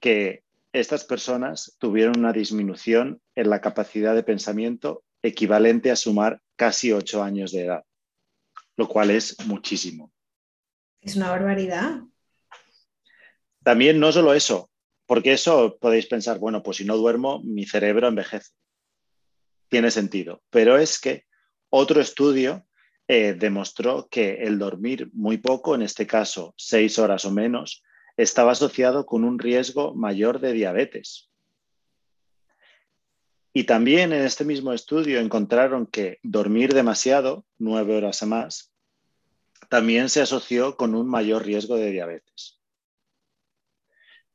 [0.00, 6.92] que estas personas tuvieron una disminución en la capacidad de pensamiento equivalente a sumar casi
[6.92, 7.84] ocho años de edad,
[8.76, 10.12] lo cual es muchísimo.
[11.00, 12.00] Es una barbaridad.
[13.62, 14.70] También no solo eso,
[15.06, 18.52] porque eso podéis pensar, bueno, pues si no duermo, mi cerebro envejece.
[19.68, 21.24] Tiene sentido, pero es que
[21.70, 22.66] otro estudio
[23.06, 27.82] eh, demostró que el dormir muy poco, en este caso seis horas o menos,
[28.16, 31.30] estaba asociado con un riesgo mayor de diabetes.
[33.52, 38.72] Y también en este mismo estudio encontraron que dormir demasiado, nueve horas o más,
[39.68, 42.60] también se asoció con un mayor riesgo de diabetes.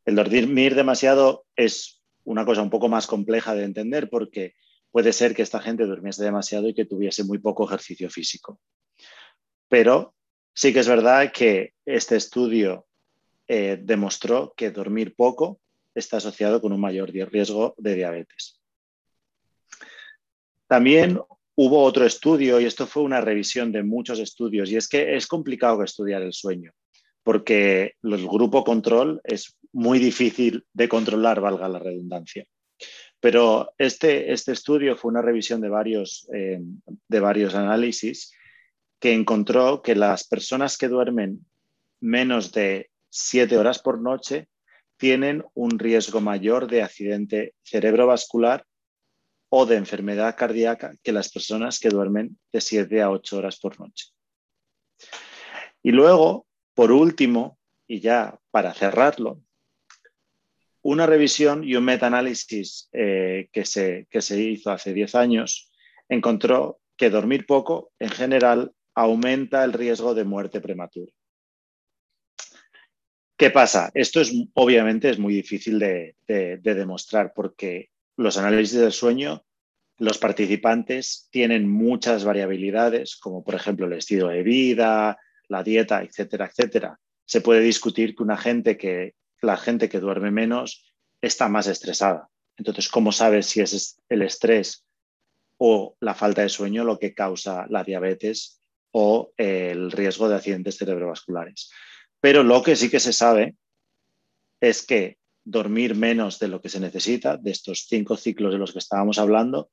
[0.06, 4.56] El dormir demasiado es una cosa un poco más compleja de entender porque
[4.92, 8.60] puede ser que esta gente durmiese demasiado y que tuviese muy poco ejercicio físico.
[9.68, 10.16] Pero
[10.54, 12.88] sí que es verdad que este estudio
[13.48, 15.60] eh, demostró que dormir poco
[15.96, 18.60] está asociado con un mayor riesgo de diabetes.
[20.68, 21.20] También
[21.56, 25.28] hubo otro estudio, y esto fue una revisión de muchos estudios, y es que es
[25.28, 26.72] complicado estudiar el sueño,
[27.24, 32.46] porque el grupo control es muy difícil de controlar, valga la redundancia.
[33.20, 36.60] Pero este, este estudio fue una revisión de varios, eh,
[37.08, 38.32] de varios análisis
[39.00, 41.46] que encontró que las personas que duermen
[42.00, 44.48] menos de siete horas por noche
[44.98, 48.66] tienen un riesgo mayor de accidente cerebrovascular
[49.50, 53.80] o de enfermedad cardíaca que las personas que duermen de 7 a 8 horas por
[53.80, 54.08] noche.
[55.82, 56.46] Y luego,
[56.76, 57.58] por último,
[57.88, 59.42] y ya para cerrarlo,
[60.82, 65.72] una revisión y un metaanálisis eh, que, se, que se hizo hace 10 años
[66.08, 71.12] encontró que dormir poco, en general, aumenta el riesgo de muerte prematura.
[73.38, 73.90] ¿Qué pasa?
[73.94, 79.46] Esto es obviamente es muy difícil de, de, de demostrar porque los análisis del sueño,
[79.98, 85.18] los participantes tienen muchas variabilidades, como por ejemplo el estilo de vida,
[85.48, 87.00] la dieta, etcétera, etcétera.
[87.26, 92.30] Se puede discutir que una gente que la gente que duerme menos está más estresada.
[92.58, 94.86] Entonces, ¿cómo sabes si es el estrés
[95.58, 98.62] o la falta de sueño lo que causa la diabetes
[98.92, 101.72] o el riesgo de accidentes cerebrovasculares?
[102.20, 103.56] Pero lo que sí que se sabe
[104.60, 108.74] es que dormir menos de lo que se necesita, de estos cinco ciclos de los
[108.74, 109.72] que estábamos hablando,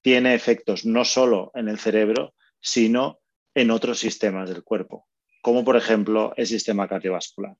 [0.00, 3.20] tiene efectos no solo en el cerebro, sino
[3.54, 5.06] en otros sistemas del cuerpo,
[5.42, 7.56] como por ejemplo el sistema cardiovascular.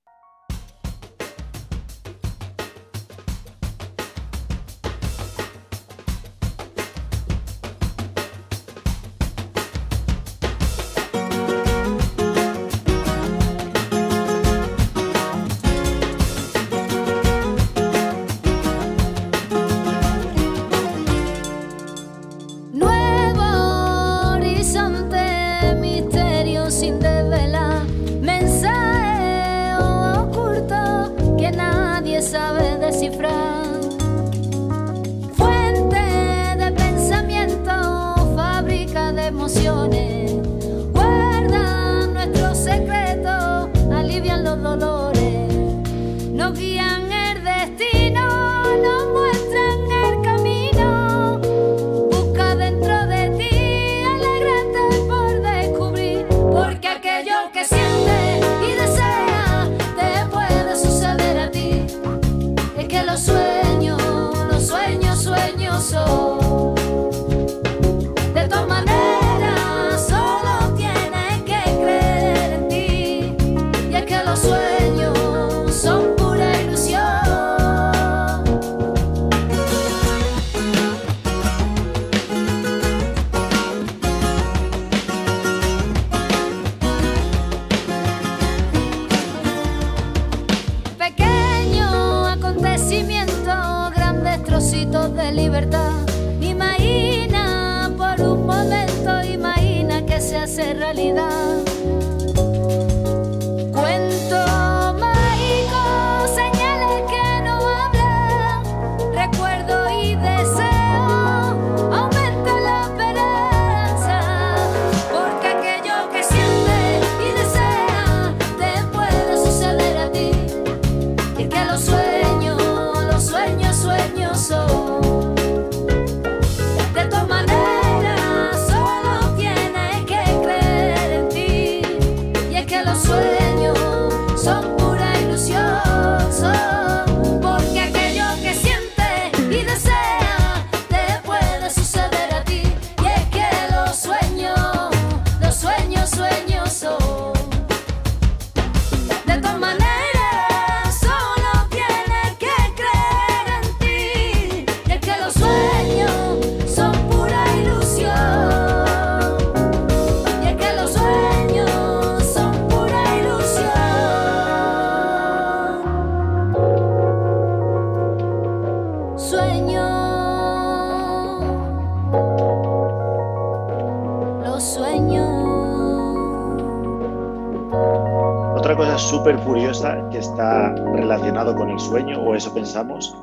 [179.08, 183.14] Súper curiosa que está relacionado con el sueño, o eso pensamos,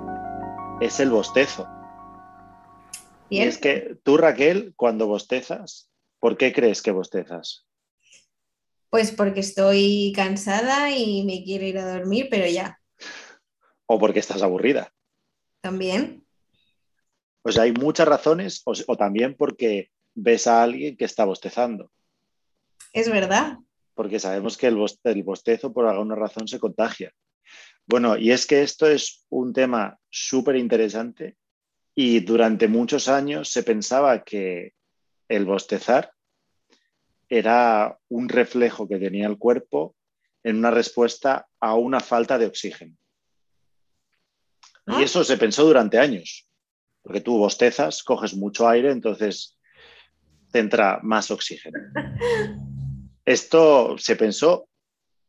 [0.82, 1.68] es el bostezo.
[3.30, 7.66] Y es que tú, Raquel, cuando bostezas, ¿por qué crees que bostezas?
[8.90, 12.80] Pues porque estoy cansada y me quiero ir a dormir, pero ya,
[13.86, 14.92] ¿O porque estás aburrida?
[15.62, 16.24] también.
[17.44, 21.92] O sea, hay muchas razones, o, o también porque ves a alguien que está bostezando.
[22.94, 23.58] Es verdad.
[24.00, 27.12] Porque sabemos que el, bos- el bostezo por alguna razón se contagia.
[27.86, 31.36] Bueno, y es que esto es un tema súper interesante
[31.97, 34.72] Y durante muchos años se pensaba que
[35.28, 36.14] el bostezar
[37.28, 39.97] era un reflejo que tenía el cuerpo
[40.45, 42.95] en una respuesta a una falta de oxígeno.
[44.88, 44.97] Ah.
[44.97, 46.47] Y eso se pensó durante años,
[47.02, 49.60] porque tú bostezas, coges mucho aire, entonces
[50.54, 51.78] te entra más oxígeno.
[53.26, 54.68] Esto se pensó,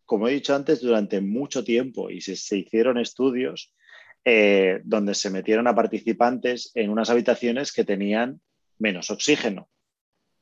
[0.05, 3.75] como he dicho antes, durante mucho tiempo y se, hicieron estudios
[4.25, 8.41] eh, donde se metieron a participantes en unas habitaciones que tenían
[8.79, 9.69] menos oxígeno,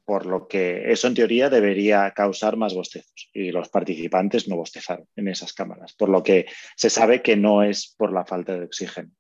[0.05, 5.07] por lo que eso en teoría debería causar más bostezos y los participantes no bostezaron
[5.17, 6.47] en esas cámaras, por lo que
[6.77, 9.11] se sabe que no es por la falta de oxígeno.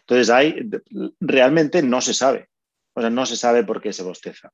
[0.00, 0.68] Entonces, hay,
[1.20, 2.48] realmente no se sabe,
[2.92, 4.52] o sea, no se sabe por qué se bosteza.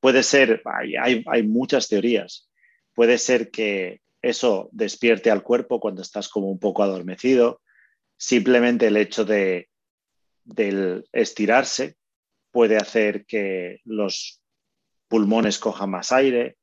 [0.00, 2.48] Puede ser, hay, hay, muchas teorías,
[2.94, 7.60] puede ser que eso despierte al cuerpo cuando estás como un poco adormecido,
[8.16, 9.68] simplemente el hecho de,
[10.44, 11.96] del estirarse
[12.50, 14.40] puede hacer que los
[15.08, 16.56] pulmones cojan más aire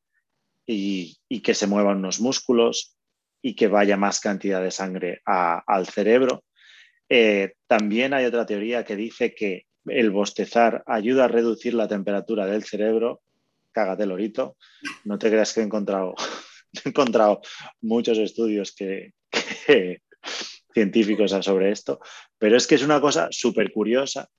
[0.65, 2.97] y, que se muevan los músculos
[3.41, 6.43] y que vaya más cantidad de sangre al cerebro.
[7.09, 12.45] Eh, también hay otra teoría que dice que el bostezar ayuda a reducir la temperatura
[12.47, 13.21] del cerebro.
[13.75, 14.55] Cágate, lorito.
[15.03, 16.15] No te creas que he encontrado,
[16.85, 17.41] he encontrado
[17.81, 19.11] muchos estudios que,
[20.73, 21.99] científicos sobre esto,
[22.37, 24.29] pero es que es una cosa súper curiosa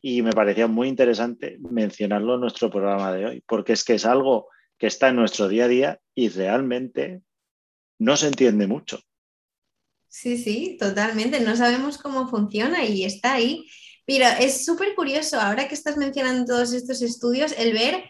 [0.00, 4.06] y me parecía muy interesante mencionarlo en nuestro programa de hoy, porque es que es
[4.06, 7.22] algo que está en nuestro día a día y realmente
[7.98, 9.00] no se entiende mucho.
[10.08, 11.40] Sí, sí, totalmente.
[11.40, 13.66] No sabemos cómo funciona y está ahí.
[14.06, 18.04] Mira, es súper curioso ahora que estás mencionando todos estos estudios, el ver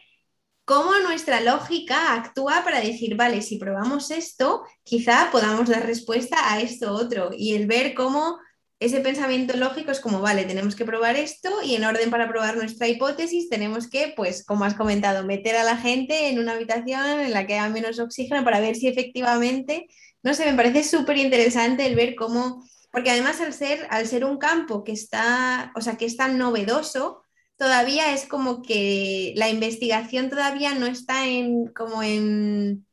[0.67, 6.61] cómo nuestra lógica actúa para decir, vale, si probamos esto, quizá podamos dar respuesta a
[6.61, 7.31] esto otro.
[7.35, 8.39] Y el ver cómo
[8.79, 12.59] ese pensamiento lógico es como, vale, tenemos que probar esto y en orden para probar
[12.59, 17.21] nuestra hipótesis tenemos que, pues, como has comentado, meter a la gente en una habitación
[17.21, 19.87] en la que haya menos oxígeno para ver si efectivamente
[20.27, 24.25] no sé, me parece súper interesante el ver cómo, porque además al ser, al ser
[24.25, 27.23] un campo que está, o sea, que es tan novedoso,
[27.59, 32.87] todavía es como que la investigación todavía no está en, como en...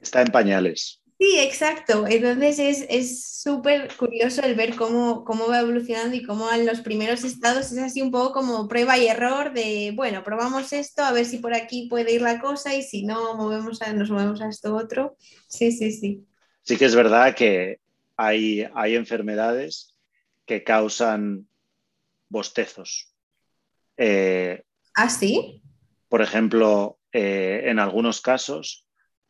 [0.00, 1.02] Está en pañales.
[1.18, 2.06] Sí, exacto.
[2.06, 6.80] Entonces es- es súper curioso el ver cómo, cómo va evolucionando y cómo en los
[6.82, 11.12] primeros estados es así un poco como prueba y error de, bueno, probamos esto, a
[11.12, 14.42] ver si por aquí puede ir la cosa y si no, movemos a, nos movemos
[14.42, 15.16] a esto otro.
[15.48, 16.26] Sí, sí, sí.
[16.62, 17.80] Sí que es verdad que
[18.16, 19.94] hay, hay enfermedades
[20.46, 21.48] que causan
[22.28, 23.14] bostezos.
[23.96, 24.62] Eh,
[24.94, 25.62] ¿Ah, sí?
[26.08, 28.86] por ejemplo, eh, en algunos casos,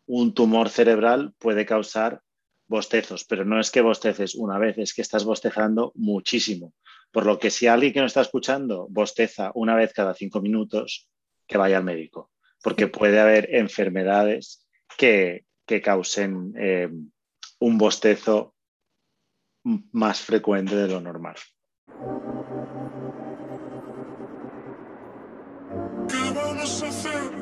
[0.07, 2.21] un tumor cerebral puede causar
[2.69, 6.75] bostezos, pero no es que bosteces una vez, es que estás bostezando muchísimo.
[7.11, 11.09] Por lo que si alguien que no está escuchando bosteza una vez cada cinco minutos,
[11.47, 12.31] que vaya al médico,
[12.63, 14.67] porque puede haber enfermedades
[14.99, 16.89] que, que causen eh,
[17.61, 18.55] un bostezo
[19.93, 21.37] más frecuente de lo normal.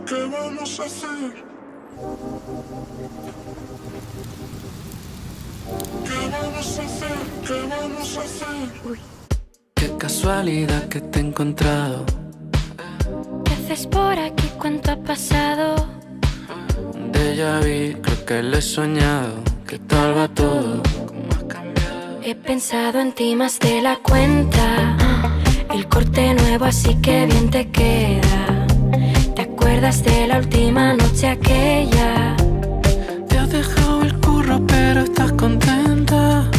[0.07, 1.32] ¿Qué vamos a hacer?
[6.05, 7.16] ¿Qué vamos a hacer?
[7.46, 8.98] ¿Qué vamos a hacer?
[9.74, 12.05] Qué casualidad que te he encontrado.
[13.44, 14.50] ¿Qué haces por aquí?
[14.59, 15.74] ¿Cuánto ha pasado?
[16.94, 19.42] Un déjà vu, creo que lo he soñado.
[19.66, 20.82] ¿Qué tal va todo?
[21.07, 22.20] ¿Cómo has cambiado?
[22.22, 24.98] He pensado en ti más de la cuenta.
[25.72, 28.53] El corte nuevo, así que bien te queda.
[29.64, 32.36] ¿Te acuerdas de la última noche aquella?
[33.28, 36.50] Te has dejado el curro, pero estás contenta.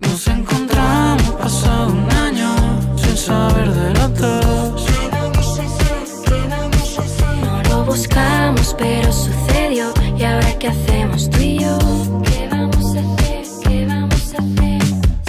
[0.00, 2.48] Nos encontramos pasado un año
[2.96, 4.82] sin saber de los dos.
[4.86, 6.24] ¿Qué vamos a hacer?
[6.24, 7.44] ¿Qué vamos a hacer?
[7.44, 9.92] No lo buscamos, pero sucedió.
[10.16, 11.78] ¿Y ahora qué hacemos tú y yo?
[12.24, 13.44] ¿Qué vamos a hacer?
[13.62, 14.82] ¿Qué vamos a hacer?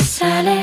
[0.06, 0.63] Sales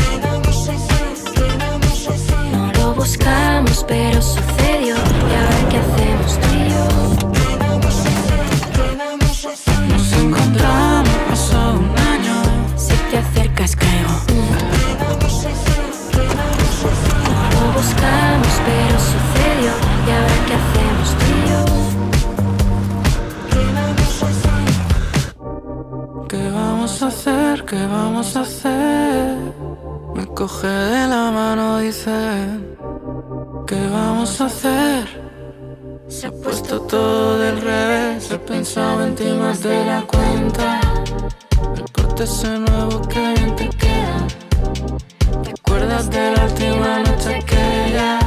[3.11, 4.95] buscamos, pero sucedió.
[4.95, 6.85] ¿Y ahora qué hacemos tú y yo?
[9.89, 12.35] Nos encontramos pasó un año.
[12.77, 14.15] Si te acercas, caigo.
[17.53, 19.71] Lo buscamos, pero sucedió.
[20.07, 21.61] ¿Y ahora qué hacemos tú y yo?
[26.29, 27.65] ¿Qué vamos a hacer?
[27.65, 29.37] ¿Qué vamos a hacer?
[30.15, 32.80] Me coge de la mano, dice
[33.71, 35.07] ¿Qué vamos a hacer?
[36.09, 38.29] Se ha puesto todo del revés.
[38.29, 40.81] He pensado en ti más de la cuenta.
[41.77, 44.27] El corte ese nuevo que bien te queda.
[45.43, 48.19] ¿Te acuerdas de la última noche que ya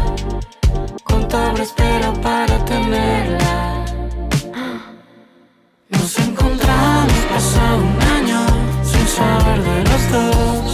[1.04, 3.84] contaba espera para tenerla?
[5.90, 8.40] Nos encontramos pasado un año
[8.82, 10.73] sin saber de los dos.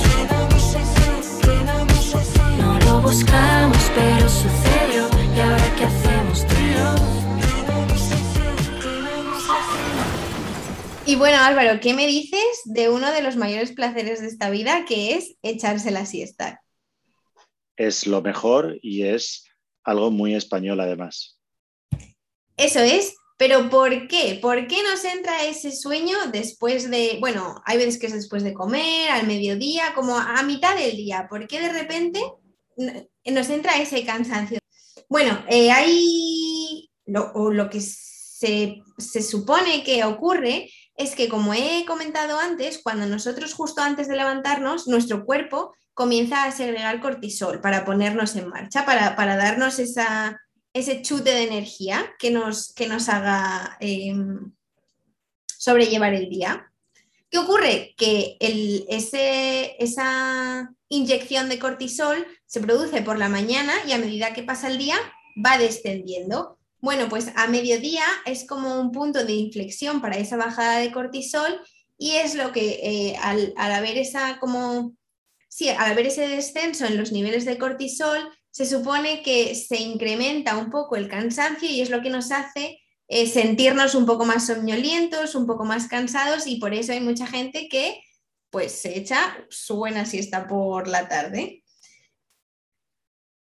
[3.11, 5.09] Buscamos, pero sucedió.
[5.35, 6.95] ¿Y ahora qué hacemos tú y yo?
[11.07, 14.85] Y bueno, Álvaro, ¿qué me dices de uno de los mayores placeres de esta vida,
[14.87, 16.63] que es echarse la siesta?
[17.77, 19.45] Es lo mejor y es
[19.83, 21.41] algo muy español además.
[22.57, 24.39] Eso es, pero ¿por qué?
[24.41, 28.55] ¿Por qué nos entra ese sueño después de, bueno, hay veces que es después de
[28.55, 31.27] comer, al mediodía, como a mitad del día?
[31.29, 32.21] ¿Por qué de repente
[32.77, 34.59] nos entra ese cansancio?
[35.09, 41.55] Bueno, eh, hay lo, o lo que se, se supone que ocurre es que, como
[41.55, 47.61] he comentado antes, cuando nosotros justo antes de levantarnos, nuestro cuerpo comienza a segregar cortisol
[47.61, 50.39] para ponernos en marcha, para, para darnos esa,
[50.73, 54.14] ese chute de energía que nos, que nos haga eh,
[55.47, 56.71] sobrellevar el día.
[57.31, 57.95] ¿Qué ocurre?
[57.97, 64.35] Que el- ese- esa inyección de cortisol se produce por la mañana y a medida
[64.35, 64.97] que pasa el día
[65.47, 66.59] va descendiendo.
[66.81, 71.61] Bueno, pues a mediodía es como un punto de inflexión para esa bajada de cortisol
[71.97, 74.97] y es lo que eh, al, al haber esa como
[75.49, 78.19] sí, al haber ese descenso en los niveles de cortisol,
[78.51, 82.81] se supone que se incrementa un poco el cansancio y es lo que nos hace
[83.07, 87.29] eh, sentirnos un poco más somnolientos, un poco más cansados y por eso hay mucha
[87.29, 88.01] gente que
[88.51, 91.63] pues se echa su buena siesta por la tarde.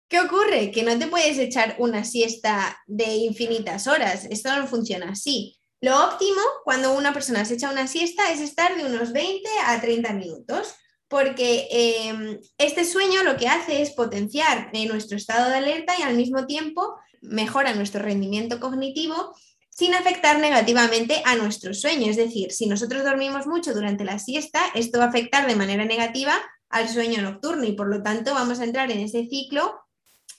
[0.08, 0.70] ¿Qué ocurre?
[0.70, 4.26] Que no te puedes echar una siesta de infinitas horas.
[4.30, 5.58] Esto no funciona así.
[5.80, 9.80] Lo óptimo cuando una persona se echa una siesta es estar de unos 20 a
[9.80, 10.74] 30 minutos,
[11.08, 16.16] porque eh, este sueño lo que hace es potenciar nuestro estado de alerta y al
[16.16, 19.34] mismo tiempo mejora nuestro rendimiento cognitivo
[19.68, 22.10] sin afectar negativamente a nuestro sueño.
[22.10, 25.84] Es decir, si nosotros dormimos mucho durante la siesta, esto va a afectar de manera
[25.84, 26.34] negativa
[26.68, 29.83] al sueño nocturno y por lo tanto vamos a entrar en ese ciclo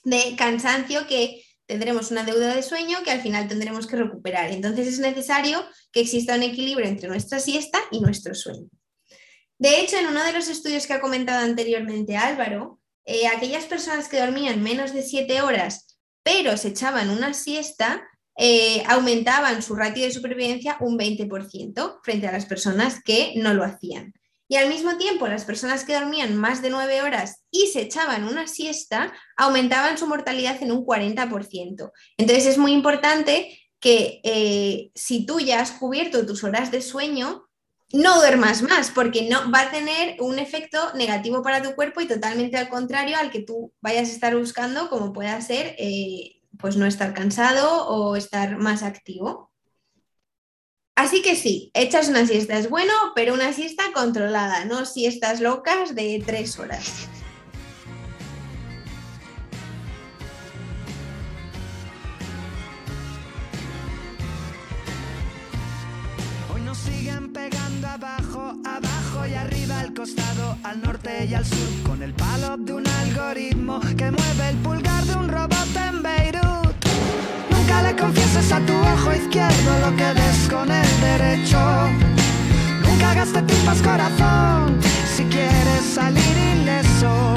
[0.05, 4.51] de cansancio que tendremos una deuda de sueño que al final tendremos que recuperar.
[4.51, 8.69] Entonces es necesario que exista un equilibrio entre nuestra siesta y nuestro sueño.
[9.57, 14.07] De hecho, en uno de los estudios que ha comentado anteriormente Álvaro, eh, aquellas personas
[14.07, 15.95] que dormían menos de 7 horas
[16.25, 18.03] pero se echaban una siesta,
[18.35, 23.63] eh, aumentaban su ratio de supervivencia un 20% frente a las personas que no lo
[23.63, 24.11] hacían.
[24.47, 28.25] Y al mismo tiempo, las personas que dormían más de 9 horas y se echaban
[28.25, 31.91] una siesta, aumentaban su mortalidad en un 40%.
[32.17, 37.47] Entonces es muy importante que eh, si tú ya has cubierto tus horas de sueño,
[37.93, 42.07] no duermas más, porque no va a tener un efecto negativo para tu cuerpo y
[42.07, 46.77] totalmente al contrario al que tú vayas a estar buscando, como pueda ser, eh, pues
[46.77, 49.51] no estar cansado o estar más activo.
[50.95, 55.93] Así que sí, echas una siesta es bueno, pero una siesta controlada, no siestas locas
[55.93, 57.09] de tres horas.
[66.53, 71.83] Hoy nos siguen pegando abajo, abajo y arriba, al costado, al norte y al sur,
[71.85, 76.44] con el palo de un algoritmo que mueve el pulgar de un robot en Beirut.
[77.76, 81.59] Nunca le confieses a tu ojo izquierdo lo que des con el derecho.
[82.82, 84.80] Nunca hagas de tripas corazón
[85.13, 87.36] si quieres salir ileso.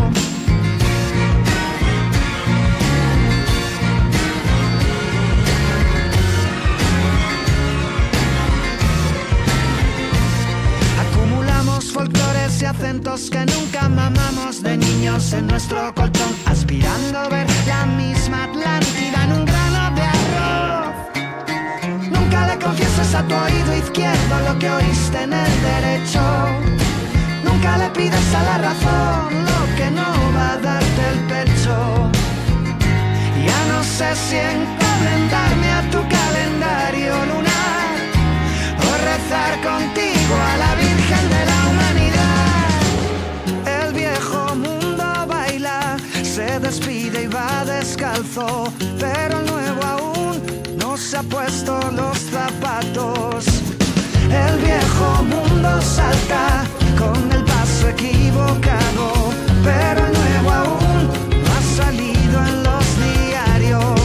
[11.00, 17.46] Acumulamos folclores y acentos que nunca mamamos de niños en nuestro colchón, aspirando a ver
[17.66, 19.47] la misma Atlántida en
[22.58, 26.20] confieses a tu oído izquierdo lo que oíste en el derecho.
[27.44, 31.76] Nunca le pides a la razón lo que no va a darte el pecho.
[33.46, 37.94] Ya no sé si encomendarme a tu calendario lunar
[38.86, 42.78] o rezar contigo a la Virgen de la Humanidad.
[43.82, 49.37] El viejo mundo baila, se despide y va descalzo, pero
[51.68, 53.44] los zapatos.
[54.30, 56.64] El viejo mundo salta
[56.98, 59.06] con el paso equivocado,
[59.62, 61.00] pero nuevo aún
[61.54, 64.00] ha salido en los diarios.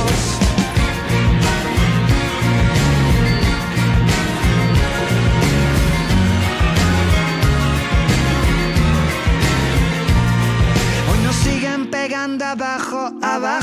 [11.09, 13.62] Hoy nos siguen pegando abajo, abajo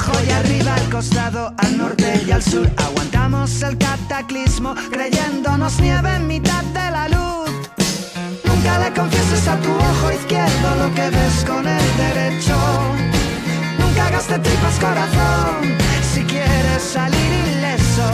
[0.90, 2.68] costado, al norte y al sur.
[2.76, 7.50] Aguantamos el cataclismo creyéndonos nieve en mitad de la luz.
[8.44, 12.56] Nunca le confieses a tu ojo izquierdo lo que ves con el derecho.
[13.78, 15.78] Nunca hagas de tripas corazón
[16.12, 18.10] si quieres salir ileso.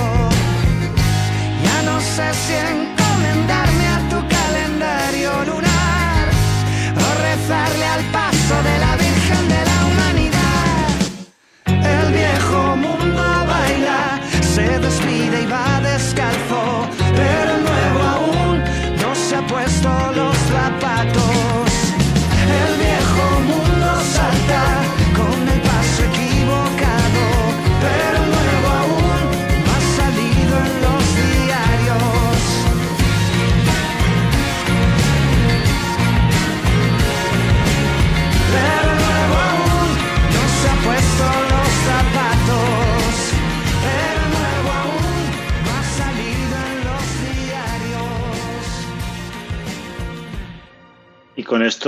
[1.64, 3.86] Ya no sé si encomendarme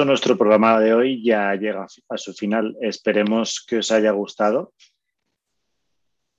[0.04, 2.76] nuestro programa de hoy ya llega a su final.
[2.80, 4.72] Esperemos que os haya gustado.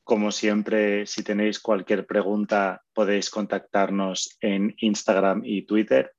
[0.03, 6.13] Como siempre, si tenéis cualquier pregunta, podéis contactarnos en Instagram y Twitter,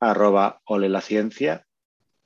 [0.00, 1.64] arroba olelaciencia.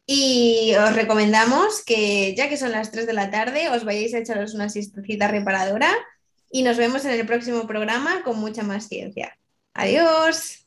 [0.07, 4.19] Y os recomendamos que, ya que son las 3 de la tarde, os vayáis a
[4.19, 5.93] echaros una siestecita reparadora
[6.51, 9.39] y nos vemos en el próximo programa con mucha más ciencia.
[9.75, 10.67] Adiós.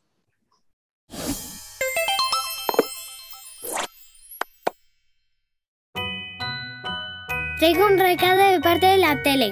[7.57, 9.49] Traigo un recado de parte de la tele.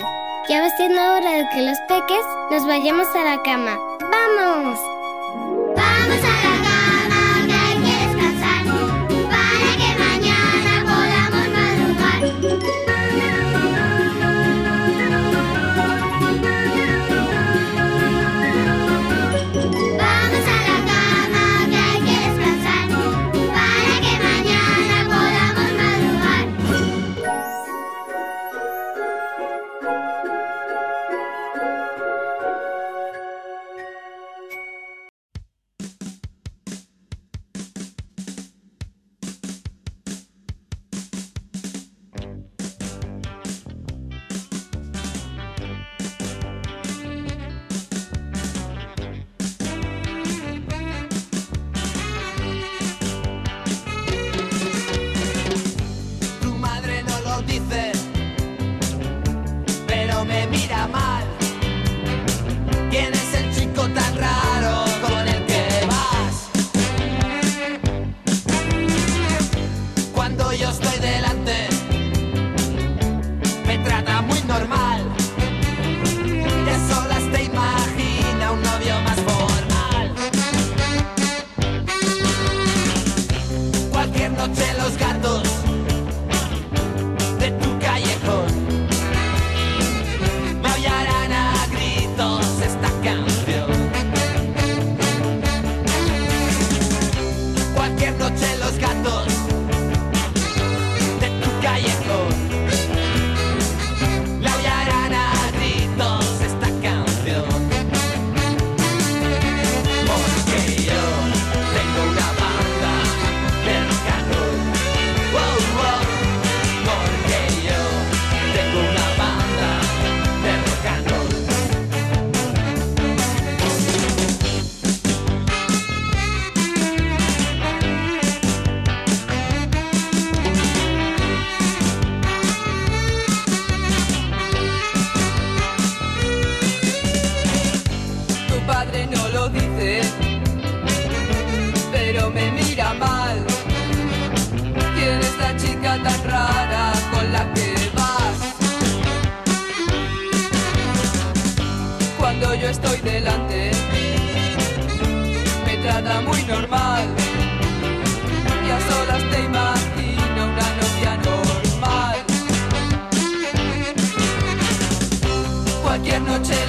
[0.49, 3.79] Ya va siendo hora de que los peques nos vayamos a la cama.
[4.11, 4.77] ¡Vamos!
[4.77, 4.92] Vamos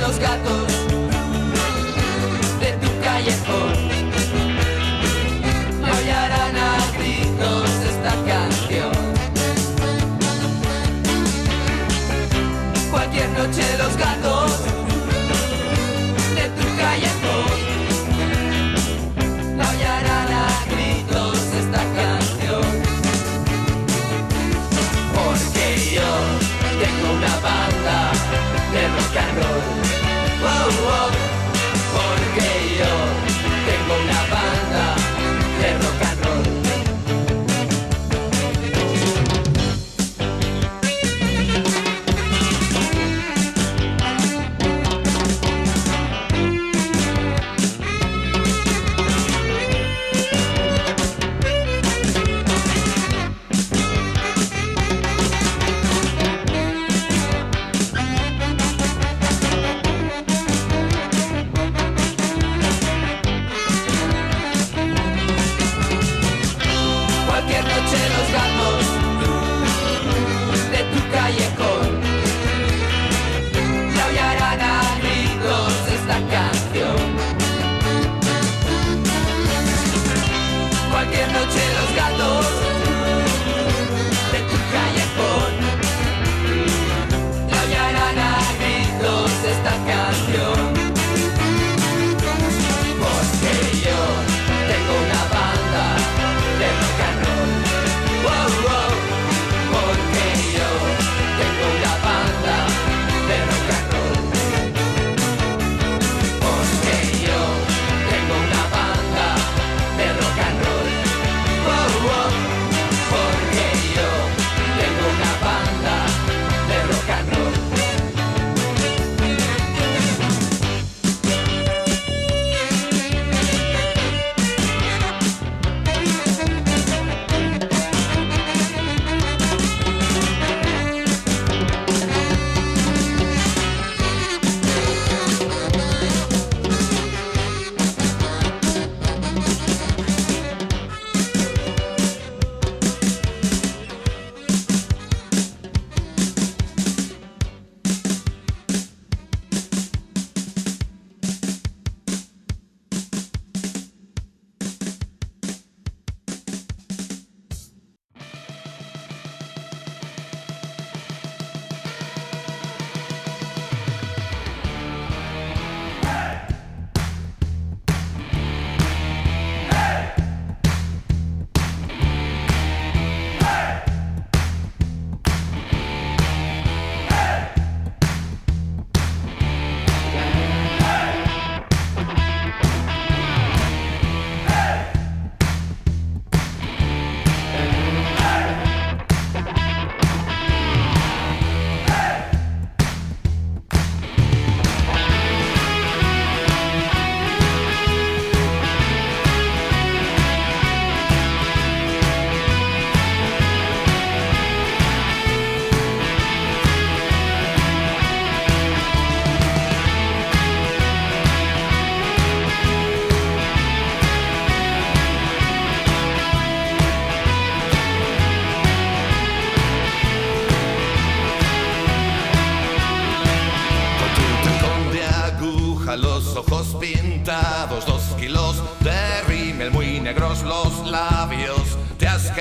[0.06, 0.73] los gatos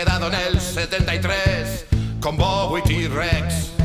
[0.04, 1.86] quedado en el 73
[2.20, 3.82] con Bowie T-Rex.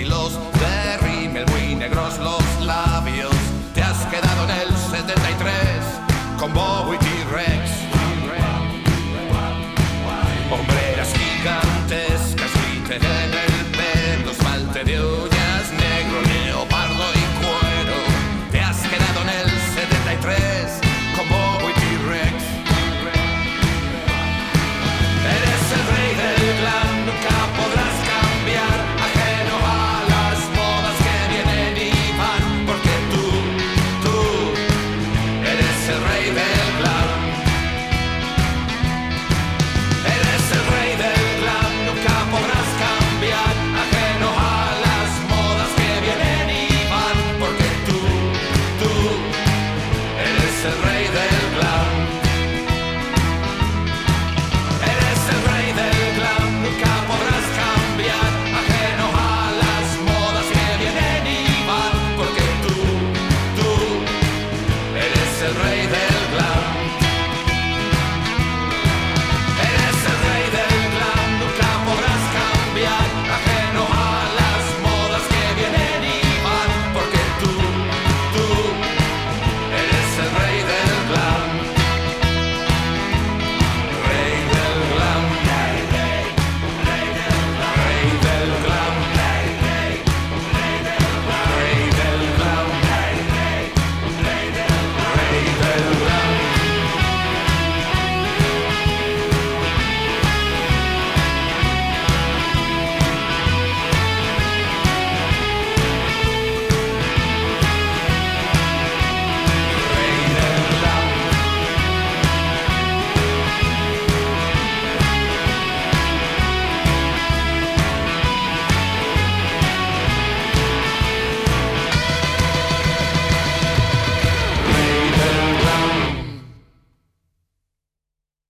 [0.00, 0.39] Aguja, los